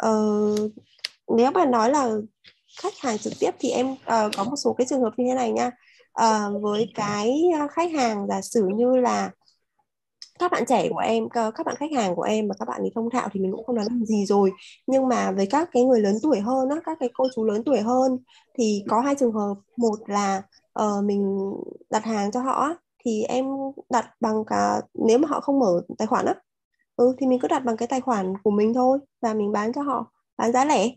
[0.06, 0.72] Uh,
[1.36, 2.10] nếu mà nói là
[2.82, 3.98] khách hàng trực tiếp thì em uh,
[4.36, 5.70] có một số cái trường hợp như thế này nha.
[6.22, 9.30] Uh, với cái khách hàng giả sử như là
[10.38, 12.90] các bạn trẻ của em các bạn khách hàng của em mà các bạn ấy
[12.94, 14.52] thông thạo thì mình cũng không nói làm gì rồi.
[14.86, 17.62] Nhưng mà với các cái người lớn tuổi hơn á các cái cô chú lớn
[17.66, 18.18] tuổi hơn
[18.58, 19.54] thì có hai trường hợp.
[19.76, 20.42] Một là
[20.82, 21.52] uh, mình
[21.90, 22.74] đặt hàng cho họ
[23.04, 23.46] thì em
[23.90, 26.34] đặt bằng cả nếu mà họ không mở tài khoản á
[26.98, 29.72] ừ thì mình cứ đặt bằng cái tài khoản của mình thôi và mình bán
[29.72, 30.90] cho họ bán giá lẻ.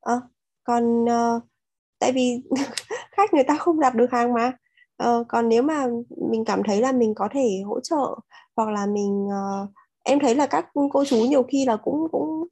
[0.00, 0.20] À,
[0.64, 1.42] còn uh,
[1.98, 2.42] tại vì
[3.12, 4.52] khách người ta không đặt được hàng mà.
[5.02, 5.86] Uh, còn nếu mà
[6.30, 8.18] mình cảm thấy là mình có thể hỗ trợ
[8.56, 9.70] hoặc là mình uh,
[10.04, 12.48] em thấy là các cô chú nhiều khi là cũng cũng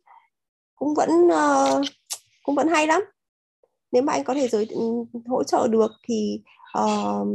[0.75, 1.87] cũng vẫn uh,
[2.43, 3.03] cũng vẫn hay lắm.
[3.93, 6.41] Nếu mà anh có thể giới ừ, hỗ trợ được thì
[6.79, 7.29] uh,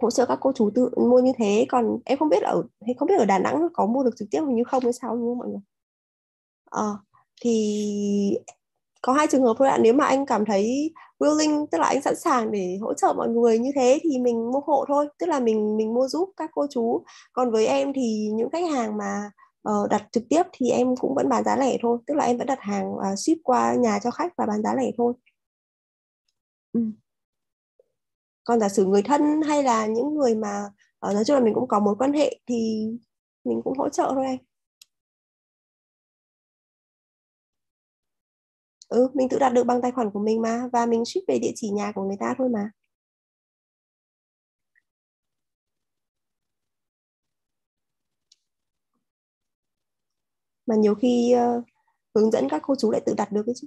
[0.00, 1.66] hỗ trợ các cô chú tự mua như thế.
[1.68, 2.62] Còn em không biết ở
[2.98, 5.28] không biết ở Đà Nẵng có mua được trực tiếp như không hay sao đúng
[5.28, 5.60] không mọi người?
[6.70, 6.86] À,
[7.42, 8.38] thì
[9.02, 9.78] có hai trường hợp thôi ạ.
[9.80, 13.28] Nếu mà anh cảm thấy willing tức là anh sẵn sàng để hỗ trợ mọi
[13.28, 15.08] người như thế thì mình mua hộ thôi.
[15.18, 17.04] Tức là mình mình mua giúp các cô chú.
[17.32, 19.30] Còn với em thì những khách hàng mà
[19.68, 21.98] uh, đặt trực tiếp thì em cũng vẫn bán giá lẻ thôi.
[22.06, 24.74] Tức là em vẫn đặt hàng uh, ship qua nhà cho khách và bán giá
[24.74, 25.14] lẻ thôi.
[26.72, 26.80] Ừ
[28.46, 30.64] còn giả sử người thân hay là những người mà
[31.08, 32.86] uh, nói chung là mình cũng có mối quan hệ thì
[33.44, 34.38] mình cũng hỗ trợ thôi anh.
[38.88, 41.38] Ừ mình tự đặt được bằng tài khoản của mình mà và mình ship về
[41.38, 42.70] địa chỉ nhà của người ta thôi mà.
[50.66, 51.64] Mà nhiều khi uh,
[52.14, 53.66] hướng dẫn các cô chú lại tự đặt được cái chứ.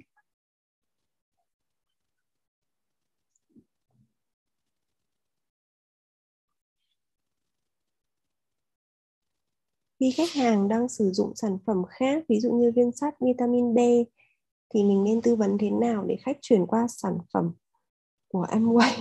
[9.99, 13.75] Khi khách hàng đang sử dụng sản phẩm khác ví dụ như viên sắt vitamin
[13.75, 13.79] D
[14.73, 17.51] thì mình nên tư vấn thế nào để khách chuyển qua sản phẩm
[18.27, 18.91] của Amway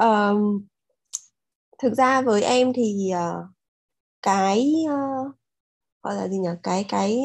[0.00, 0.66] um,
[1.82, 3.46] thực ra với em thì uh,
[4.22, 5.34] cái uh,
[6.02, 6.48] gọi là gì nhỉ?
[6.62, 7.18] Cái cái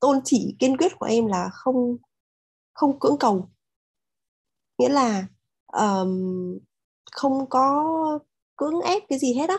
[0.00, 1.96] tôn chỉ kiên quyết của em là không
[2.72, 3.48] không cưỡng cầu.
[4.78, 5.26] Nghĩa là
[5.66, 6.58] um,
[7.12, 8.18] không có
[8.56, 9.58] cưỡng ép cái gì hết á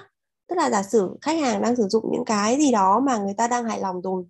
[0.50, 3.34] tức là giả sử khách hàng đang sử dụng những cái gì đó mà người
[3.34, 4.24] ta đang hài lòng rồi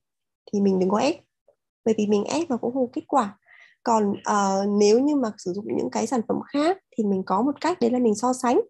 [0.54, 1.16] thì mình đừng có ép.
[1.86, 3.38] Bởi vì mình ép nó cũng không kết quả.
[3.84, 7.42] Còn uh, nếu như mà sử dụng những cái sản phẩm khác thì mình có
[7.42, 8.62] một cách đấy là mình so sánh.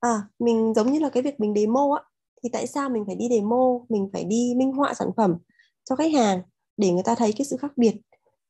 [0.00, 2.02] À mình giống như là cái việc mình demo á
[2.42, 3.78] thì tại sao mình phải đi demo?
[3.88, 5.36] Mình phải đi minh họa sản phẩm
[5.84, 6.42] cho khách hàng
[6.76, 7.96] để người ta thấy cái sự khác biệt.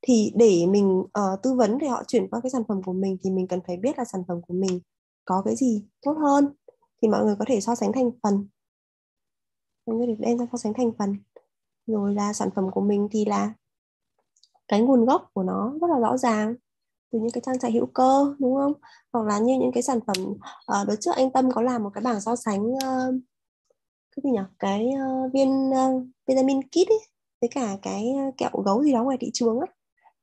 [0.03, 3.17] Thì để mình uh, tư vấn để họ chuyển qua cái sản phẩm của mình
[3.23, 4.81] thì mình cần phải biết là sản phẩm của mình
[5.25, 6.49] có cái gì tốt hơn
[7.03, 8.47] thì mọi người có thể so sánh thành phần.
[9.87, 11.17] Mọi người được đem ra so sánh thành phần.
[11.87, 13.53] Rồi là sản phẩm của mình thì là
[14.69, 16.55] cái nguồn gốc của nó rất là rõ ràng
[17.13, 18.73] từ những cái trang trại hữu cơ đúng không?
[19.13, 21.91] Hoặc là như những cái sản phẩm uh, đợt trước anh Tâm có làm một
[21.95, 23.15] cái bảng so sánh uh,
[24.17, 24.41] cái gì nhỉ?
[24.59, 27.01] Cái uh, viên uh, vitamin kit ấy
[27.41, 29.67] với cả cái kẹo gấu gì đó ngoài thị trường á.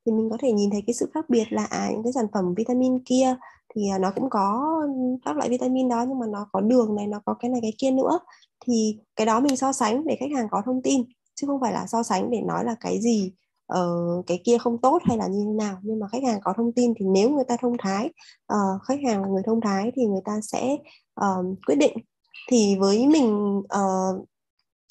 [0.06, 2.26] Thì mình có thể nhìn thấy cái sự khác biệt là à những cái sản
[2.32, 3.36] phẩm vitamin kia
[3.76, 4.76] thì à, nó cũng có
[5.24, 7.72] các loại vitamin đó nhưng mà nó có đường này nó có cái này cái
[7.78, 8.18] kia nữa.
[8.66, 11.04] Thì cái đó mình so sánh để khách hàng có thông tin
[11.34, 13.32] chứ không phải là so sánh để nói là cái gì
[13.72, 15.78] uh, cái kia không tốt hay là như thế nào.
[15.82, 18.10] Nhưng mà khách hàng có thông tin thì nếu người ta thông thái
[18.52, 20.76] uh, khách hàng là người thông thái thì người ta sẽ
[21.20, 21.96] uh, quyết định.
[22.50, 24.28] Thì với mình uh,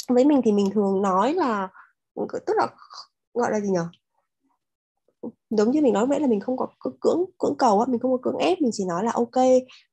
[0.10, 1.70] với mình thì mình thường nói là
[2.46, 2.68] tức là
[3.34, 3.80] gọi là gì nhỉ
[5.49, 6.67] giống như mình nói vậy là mình không có
[7.01, 9.45] cưỡng cưỡng cầu á mình không có cưỡng ép mình chỉ nói là ok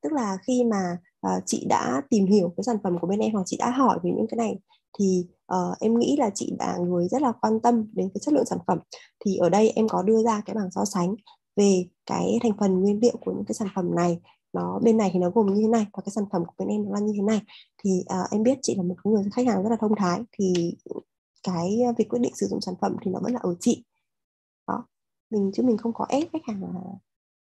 [0.03, 3.33] tức là khi mà uh, chị đã tìm hiểu cái sản phẩm của bên em
[3.33, 4.59] hoặc chị đã hỏi về những cái này
[4.99, 8.35] thì uh, em nghĩ là chị là người rất là quan tâm đến cái chất
[8.35, 8.79] lượng sản phẩm.
[9.25, 11.15] Thì ở đây em có đưa ra cái bảng so sánh
[11.57, 14.21] về cái thành phần nguyên liệu của những cái sản phẩm này
[14.53, 16.69] nó bên này thì nó gồm như thế này và cái sản phẩm của bên
[16.69, 17.41] em nó là như thế này.
[17.85, 20.77] Thì uh, em biết chị là một người khách hàng rất là thông thái thì
[21.43, 23.85] cái việc quyết định sử dụng sản phẩm thì nó vẫn là ở chị
[25.33, 26.69] mình chứ mình không có ép khách hàng là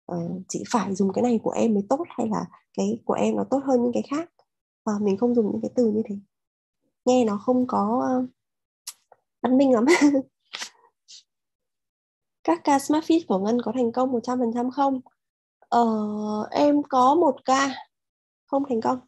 [0.05, 3.13] ờ, uh, chị phải dùng cái này của em mới tốt hay là cái của
[3.13, 4.29] em nó tốt hơn những cái khác.
[4.95, 6.15] Uh, mình không dùng những cái từ như thế.
[7.05, 8.25] Nghe nó không có ờ,
[9.41, 9.85] văn minh lắm.
[12.43, 15.01] Các ca smart fit của Ngân có thành công 100% không?
[15.59, 15.83] Ờ,
[16.51, 17.69] em có một ca.
[18.45, 18.99] Không thành công.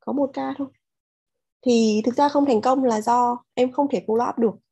[0.00, 0.68] Có một ca thôi.
[1.62, 4.67] Thì thực ra không thành công là do em không thể follow up được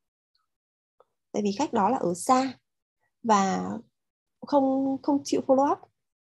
[1.37, 2.53] tại vì khách đó là ở xa
[3.23, 3.71] và
[4.47, 5.79] không không chịu follow up.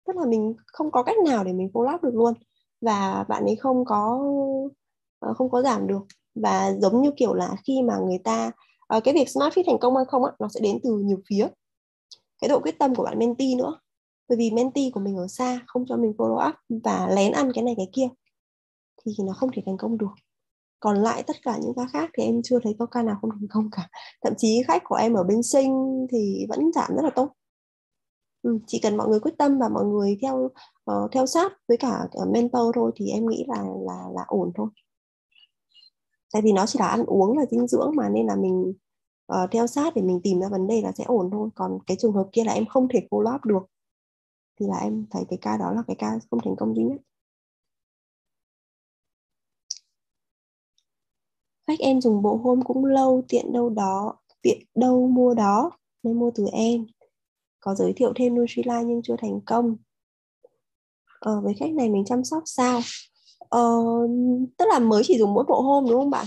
[0.07, 2.33] Tức là mình không có cách nào để mình follow up được luôn.
[2.81, 4.19] Và bạn ấy không có
[5.19, 6.05] ờ, không có giảm được.
[6.35, 8.51] Và giống như kiểu là khi mà người ta
[8.87, 11.17] ờ, cái việc smart fit thành công hay không á, nó sẽ đến từ nhiều
[11.29, 11.47] phía.
[12.41, 13.79] Cái độ quyết tâm của bạn mentee nữa.
[14.29, 17.51] Bởi vì mentee của mình ở xa, không cho mình follow up và lén ăn
[17.53, 18.07] cái này cái kia,
[19.05, 20.24] thì nó không thể thành công được
[20.85, 23.31] còn lại tất cả những ca khác thì em chưa thấy có ca nào không
[23.31, 23.89] thành công cả.
[24.23, 27.31] Thậm chí khách của em ở bên sinh thì vẫn giảm rất là tốt.
[28.41, 30.49] Ừ, chỉ cần mọi người quyết tâm và mọi người theo
[30.91, 34.67] uh, theo sát với cả mentor thôi thì em nghĩ là là là ổn thôi.
[36.33, 38.73] Tại vì nó chỉ là ăn uống là dinh dưỡng mà nên là mình
[39.33, 41.49] uh, theo sát để mình tìm ra vấn đề là sẽ ổn thôi.
[41.55, 43.63] Còn cái trường hợp kia là em không thể follow up được.
[44.59, 47.01] Thì là em thấy cái ca đó là cái ca không thành công duy nhất.
[51.67, 55.71] Khách em dùng bộ hôm cũng lâu tiện đâu đó tiện đâu mua đó
[56.03, 56.85] nên mua từ em.
[57.59, 59.75] Có giới thiệu thêm Nutrilite nhưng chưa thành công.
[61.19, 62.81] Ờ, với khách này mình chăm sóc sao?
[63.39, 63.79] Ờ,
[64.57, 66.25] tức là mới chỉ dùng mỗi bộ hôm đúng không bạn?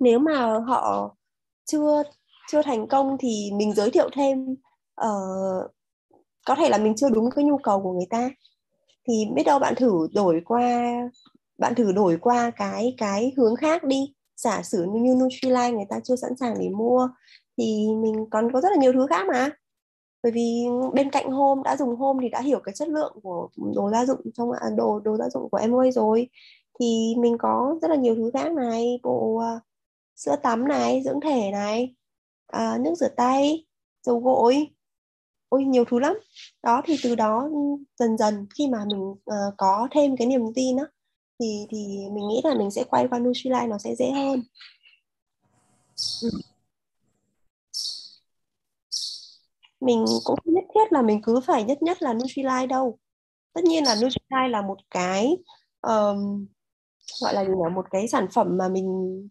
[0.00, 1.14] Nếu mà họ
[1.64, 2.02] chưa
[2.50, 4.52] chưa thành công thì mình giới thiệu thêm
[5.00, 5.70] uh,
[6.46, 8.30] có thể là mình chưa đúng cái nhu cầu của người ta.
[9.08, 10.92] Thì biết đâu bạn thử đổi qua
[11.58, 14.12] bạn thử đổi qua cái cái hướng khác đi.
[14.36, 17.08] Giả sử như Nutrilite người ta chưa sẵn sàng để mua
[17.58, 19.50] thì mình còn có rất là nhiều thứ khác mà.
[20.22, 23.48] Bởi vì bên cạnh hôm đã dùng hôm thì đã hiểu cái chất lượng của
[23.74, 26.28] đồ gia dụng trong à, đồ đồ gia dụng của em ơi rồi.
[26.80, 29.62] Thì mình có rất là nhiều thứ khác này bộ uh,
[30.16, 31.94] sữa tắm này dưỡng thể này
[32.56, 33.66] uh, nước rửa tay
[34.02, 34.68] dầu gội.
[35.48, 36.18] Ôi nhiều thứ lắm.
[36.62, 37.50] Đó thì từ đó
[37.98, 40.84] dần dần khi mà mình uh, có thêm cái niềm tin á
[41.40, 44.42] thì thì mình nghĩ là mình sẽ quay qua Nutrilite nó sẽ dễ hơn.
[46.22, 46.30] Ừ.
[49.80, 52.98] mình cũng không nhất thiết là mình cứ phải nhất nhất là Nutrilite đâu.
[53.54, 55.36] Tất nhiên là Nutrilite là một cái
[55.82, 56.46] um,
[57.22, 57.74] gọi là gì nhỉ?
[57.74, 58.86] Một cái sản phẩm mà mình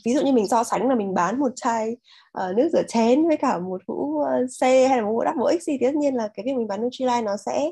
[0.06, 1.98] ví dụ như mình so sánh là mình bán một chai
[2.44, 5.36] uh, nước rửa chén với cả một hũ uh, C hay là một hũ đắp
[5.38, 7.72] một X thì tất nhiên là cái việc mình bán Nutrilite nó sẽ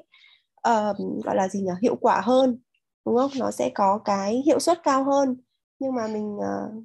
[0.69, 1.71] uh, gọi là gì nhỉ?
[1.81, 2.59] Hiệu quả hơn
[3.05, 3.31] đúng không?
[3.39, 5.37] Nó sẽ có cái hiệu suất cao hơn.
[5.79, 6.83] Nhưng mà mình uh,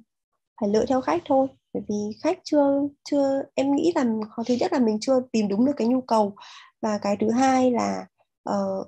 [0.61, 1.47] phải lựa theo khách thôi.
[1.73, 5.47] Bởi vì khách chưa chưa em nghĩ là khó thứ nhất là mình chưa tìm
[5.47, 6.35] đúng được cái nhu cầu.
[6.81, 8.07] Và cái thứ hai là
[8.49, 8.87] uh,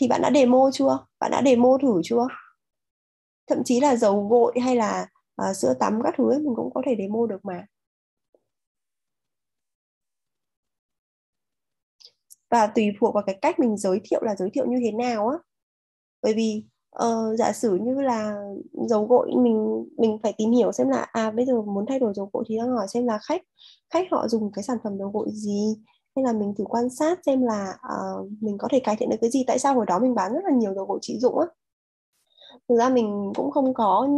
[0.00, 1.06] thì bạn đã demo chưa?
[1.20, 2.26] Bạn đã demo thử chưa?
[3.46, 5.08] Thậm chí là dầu gội hay là
[5.50, 7.66] uh, sữa tắm các thứ ấy, mình cũng có thể demo được mà.
[12.50, 15.28] Và tùy thuộc vào cái cách mình giới thiệu là giới thiệu như thế nào
[15.28, 15.38] á
[16.22, 16.64] bởi vì
[17.04, 18.36] uh, giả sử như là
[18.88, 22.12] dầu gội mình mình phải tìm hiểu xem là à bây giờ muốn thay đổi
[22.14, 23.42] dầu gội thì đang hỏi xem là khách
[23.90, 25.76] khách họ dùng cái sản phẩm dầu gội gì?
[26.16, 29.16] Hay là mình thử quan sát xem là uh, mình có thể cải thiện được
[29.20, 29.44] cái gì?
[29.46, 31.46] Tại sao hồi đó mình bán rất là nhiều dầu gội trị dụng á?
[32.68, 34.08] Thực ra mình cũng không có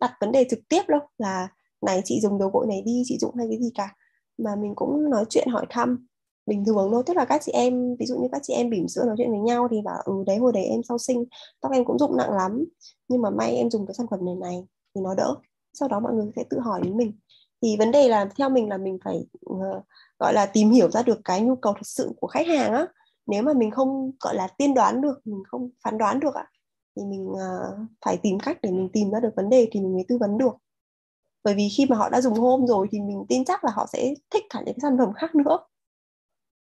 [0.00, 1.48] đặt vấn đề trực tiếp đâu là
[1.86, 3.94] này chị dùng dầu gội này đi chị dụng hay cái gì cả?
[4.38, 6.06] Mà mình cũng nói chuyện hỏi thăm
[6.46, 7.02] bình thường thôi.
[7.06, 9.30] Tức là các chị em ví dụ như các chị em bỉm sữa nói chuyện
[9.30, 11.24] với nhau thì bảo ừ đấy hồi đấy em sau sinh
[11.60, 12.64] tóc em cũng rụng nặng lắm
[13.08, 15.34] nhưng mà may em dùng cái sản phẩm này này thì nó đỡ.
[15.72, 17.12] Sau đó mọi người sẽ tự hỏi đến mình.
[17.62, 19.84] Thì vấn đề là theo mình là mình phải uh,
[20.18, 22.86] gọi là tìm hiểu ra được cái nhu cầu thật sự của khách hàng á.
[23.26, 26.46] Nếu mà mình không gọi là tiên đoán được mình không phán đoán được ạ
[26.96, 29.94] thì mình uh, phải tìm cách để mình tìm ra được vấn đề thì mình
[29.94, 30.56] mới tư vấn được.
[31.44, 33.86] Bởi vì khi mà họ đã dùng hôm rồi thì mình tin chắc là họ
[33.92, 35.58] sẽ thích cả những cái sản phẩm khác nữa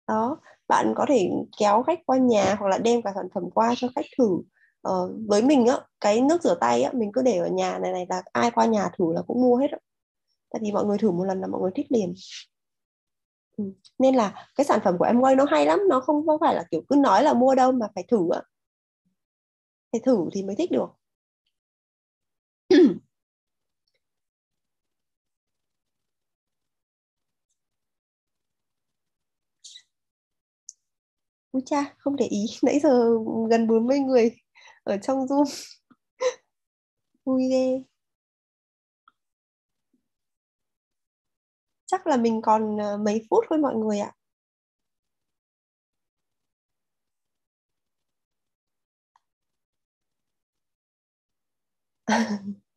[0.08, 0.36] đó
[0.68, 3.88] bạn có thể kéo khách qua nhà hoặc là đem cả sản phẩm qua cho
[3.96, 4.38] khách thử.
[4.82, 7.92] Ờ, với mình á cái nước rửa tay á mình cứ để ở nhà này
[7.92, 9.78] này là ai qua nhà thử là cũng mua hết á.
[10.50, 12.14] Tại vì mọi người thử một lần là mọi người thích liền.
[13.56, 13.64] Ừ.
[13.98, 16.54] nên là cái sản phẩm của em quay nó hay lắm nó không có phải
[16.54, 18.42] là kiểu cứ nói là mua đâu mà phải thử á.
[19.92, 20.88] Phải thử thì mới thích được.
[31.54, 33.08] Úi cha, không để ý, nãy giờ
[33.50, 34.30] gần 40 người
[34.84, 35.44] ở trong Zoom.
[37.24, 37.84] Vui ghê.
[41.86, 44.12] Chắc là mình còn ờ, mấy phút thôi mọi người ạ.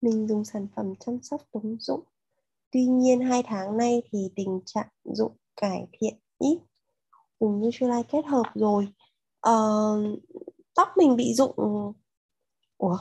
[0.00, 2.00] mình dùng sản phẩm chăm sóc tống dụng.
[2.72, 6.58] Tuy nhiên hai tháng nay thì tình trạng dụng cải thiện ít
[7.40, 8.88] dùng Nutrilite kết hợp rồi.
[9.48, 10.18] Uh,
[10.74, 11.54] tóc mình bị rụng.
[12.78, 12.98] Ủa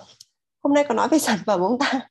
[0.64, 2.10] hôm nay có nói về sản phẩm không ta?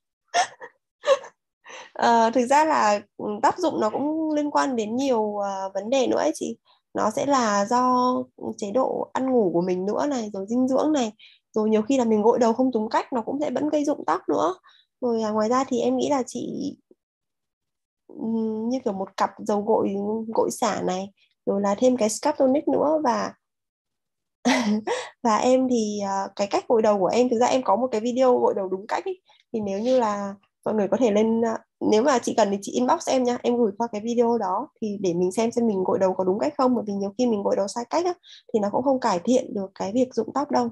[1.98, 5.90] Uh, thực ra là ừ, tác dụng nó cũng liên quan đến nhiều uh, vấn
[5.90, 6.56] đề nữa ấy chị.
[6.94, 8.14] Nó sẽ là do
[8.56, 11.12] chế độ ăn ngủ của mình nữa này rồi dinh dưỡng này.
[11.52, 13.84] Rồi nhiều khi là mình gội đầu không đúng cách nó cũng sẽ vẫn gây
[13.84, 14.54] rụng tóc nữa.
[15.00, 16.76] Rồi à, ngoài ra thì em nghĩ là chị
[18.06, 18.16] ừ,
[18.70, 19.94] như kiểu một cặp dầu gội
[20.34, 21.10] gội xả này
[21.46, 23.32] rồi là thêm cái scaptonic nữa và
[25.22, 27.88] và em thì ờ, cái cách gội đầu của em thực ra em có một
[27.92, 29.12] cái video gội đầu đúng cách ý.
[29.52, 30.34] thì nếu như là
[30.64, 31.56] mọi người có thể lên ờ,
[31.90, 34.68] nếu mà chị cần thì chị inbox em nha em gửi qua cái video đó
[34.82, 37.14] thì để mình xem xem mình gội đầu có đúng cách không bởi vì nhiều
[37.18, 38.14] khi mình gội đầu sai cách á,
[38.54, 40.68] thì nó cũng không cải thiện được cái việc rụng tóc đâu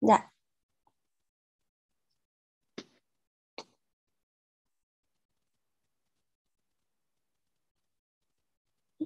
[0.00, 0.31] dạ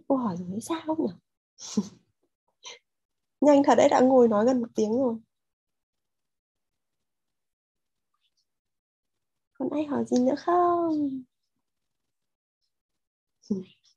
[0.09, 1.13] cô hỏi rồi sao không nhỉ?
[3.41, 5.15] Nhanh thật đấy, đã ngồi nói gần một tiếng rồi.
[9.59, 11.23] Còn ai hỏi gì nữa không?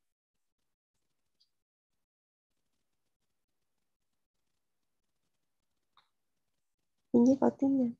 [7.13, 7.91] Hình như có tin nhắn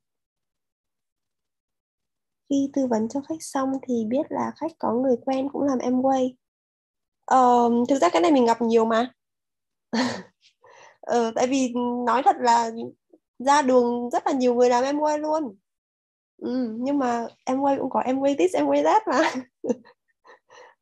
[2.49, 5.77] khi tư vấn cho khách xong thì biết là khách có người quen cũng làm
[5.79, 6.35] em quay
[7.35, 9.11] uh, thực ra cái này mình gặp nhiều mà.
[11.01, 11.73] Ờ, tại vì
[12.05, 12.71] nói thật là
[13.39, 15.55] ra đường rất là nhiều người làm em quay luôn.
[16.37, 19.33] Ừ, nhưng mà em quay cũng có em quay this em quay that mà.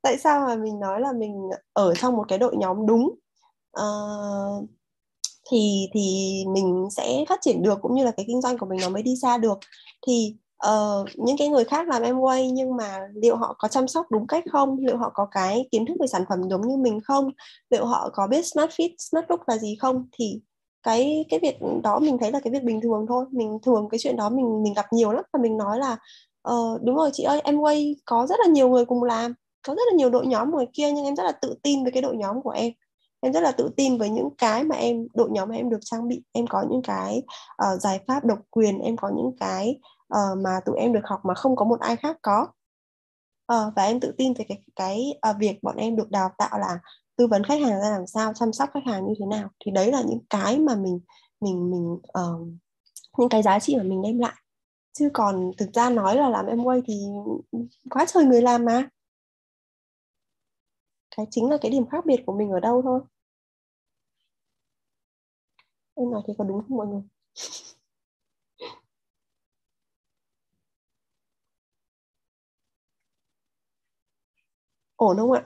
[0.01, 3.15] Tại sao mà mình nói là mình ở trong một cái đội nhóm đúng?
[3.79, 4.69] Uh,
[5.51, 8.79] thì thì mình sẽ phát triển được cũng như là cái kinh doanh của mình
[8.81, 9.59] nó mới đi xa được.
[10.07, 10.35] Thì
[10.67, 14.05] uh, những cái người khác làm em quay nhưng mà liệu họ có chăm sóc
[14.11, 14.77] đúng cách không?
[14.79, 17.29] Liệu họ có cái kiến thức về sản phẩm giống như mình không?
[17.69, 20.05] Liệu họ có biết smart fit smart look là gì không?
[20.19, 20.41] Thì
[20.83, 23.25] cái cái việc đó mình thấy là cái việc bình thường thôi.
[23.31, 25.97] Mình thường cái chuyện đó mình mình gặp nhiều lắm và mình nói là
[26.53, 29.33] uh, đúng rồi chị ơi em quay có rất là nhiều người cùng làm
[29.67, 31.91] có rất là nhiều đội nhóm ngoài kia nhưng em rất là tự tin với
[31.91, 32.71] cái đội nhóm của em.
[33.19, 35.79] Em rất là tự tin với những cái mà em đội nhóm mà em được
[35.81, 36.23] trang bị.
[36.31, 37.21] Em có những cái
[37.63, 39.79] uh, giải pháp độc quyền em có những cái
[40.13, 42.47] uh, mà tụi em được học mà không có một ai khác có.
[43.53, 46.59] Uh, và em tự tin về cái cái uh, việc bọn em được đào tạo
[46.59, 46.79] là
[47.15, 49.49] tư vấn khách hàng ra làm sao chăm sóc khách hàng như thế nào.
[49.65, 50.99] Thì đấy là những cái mà mình
[51.41, 52.47] mình mình uh,
[53.17, 54.35] những cái giá trị mà mình đem lại.
[54.93, 57.07] Chứ còn thực ra nói là làm em quay thì
[57.89, 58.89] quá trời người làm mà.
[61.15, 63.01] Cái chính là cái điểm khác biệt của mình ở đâu thôi.
[65.95, 67.01] Em nói thì có đúng không mọi người?
[74.97, 75.43] Ổn không ạ?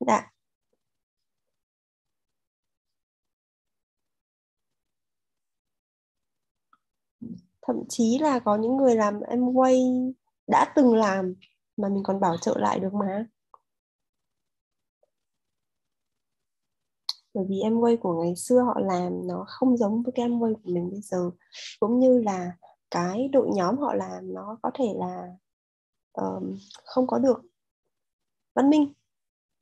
[0.00, 0.30] Dạ.
[7.62, 9.82] Thậm chí là có những người làm em quay
[10.46, 11.34] đã từng làm
[11.76, 13.26] mà mình còn bảo trợ lại được mà.
[17.34, 20.38] Bởi vì em quay của ngày xưa họ làm nó không giống với cái em
[20.38, 21.30] quay của mình bây giờ.
[21.80, 22.52] Cũng như là
[22.90, 25.28] cái đội nhóm họ làm nó có thể là
[26.12, 27.42] um, không có được
[28.54, 28.92] văn minh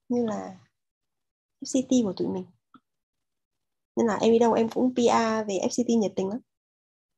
[0.09, 0.59] như là
[1.61, 2.45] FCT của tụi mình.
[3.97, 6.39] Nên là em đi đâu em cũng PR về FCT nhiệt tình lắm.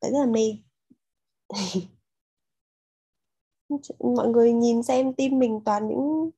[0.01, 0.59] Tại rất là mê.
[3.99, 6.31] Mọi người nhìn xem team mình toàn những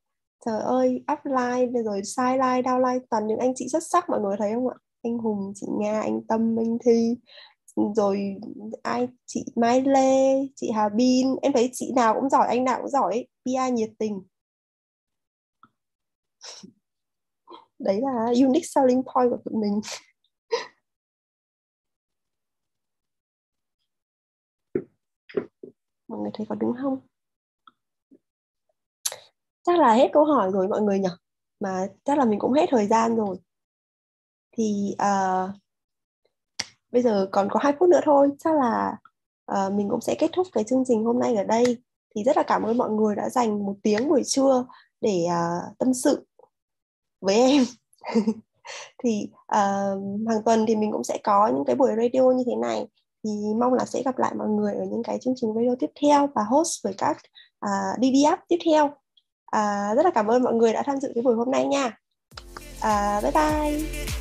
[0.44, 4.52] trời ơi, upline rồi sideline, downline, toàn những anh chị xuất sắc mọi người thấy
[4.54, 4.74] không ạ?
[5.02, 7.16] Anh Hùng, chị Nga, anh Tâm, anh Thi,
[7.96, 8.36] rồi
[8.82, 11.36] ai, chị Mai Lê, chị Hà Bin.
[11.42, 14.22] Em thấy chị nào cũng giỏi, anh nào cũng giỏi PR nhiệt tình.
[17.78, 19.80] Đấy là unique selling point của tụi mình.
[26.08, 27.00] Mọi người thấy có đúng không?
[29.66, 31.08] Chắc là hết câu hỏi rồi mọi người nhỉ?
[31.60, 33.36] Mà chắc là mình cũng hết thời gian rồi.
[34.56, 35.50] Thì uh,
[36.92, 38.30] bây giờ còn có hai phút nữa thôi.
[38.38, 38.96] Chắc là
[39.52, 41.78] uh, mình cũng sẽ kết thúc cái chương trình hôm nay ở đây.
[42.14, 44.66] Thì rất là cảm ơn mọi người đã dành một tiếng buổi trưa
[45.00, 46.26] để uh, tâm sự
[47.20, 47.64] với em.
[49.04, 52.56] Thì uh, hàng tuần thì mình cũng sẽ có những cái buổi radio như thế
[52.56, 52.86] này.
[53.24, 55.90] Thì mong là sẽ gặp lại mọi người ở những cái chương trình radio tiếp
[56.02, 57.16] theo và host với các
[57.66, 58.90] uh, DDF tiếp theo.
[59.56, 61.98] À, rất là cảm ơn mọi người đã tham dự cái buổi hôm nay nha.
[62.78, 64.15] Uh, bye bye.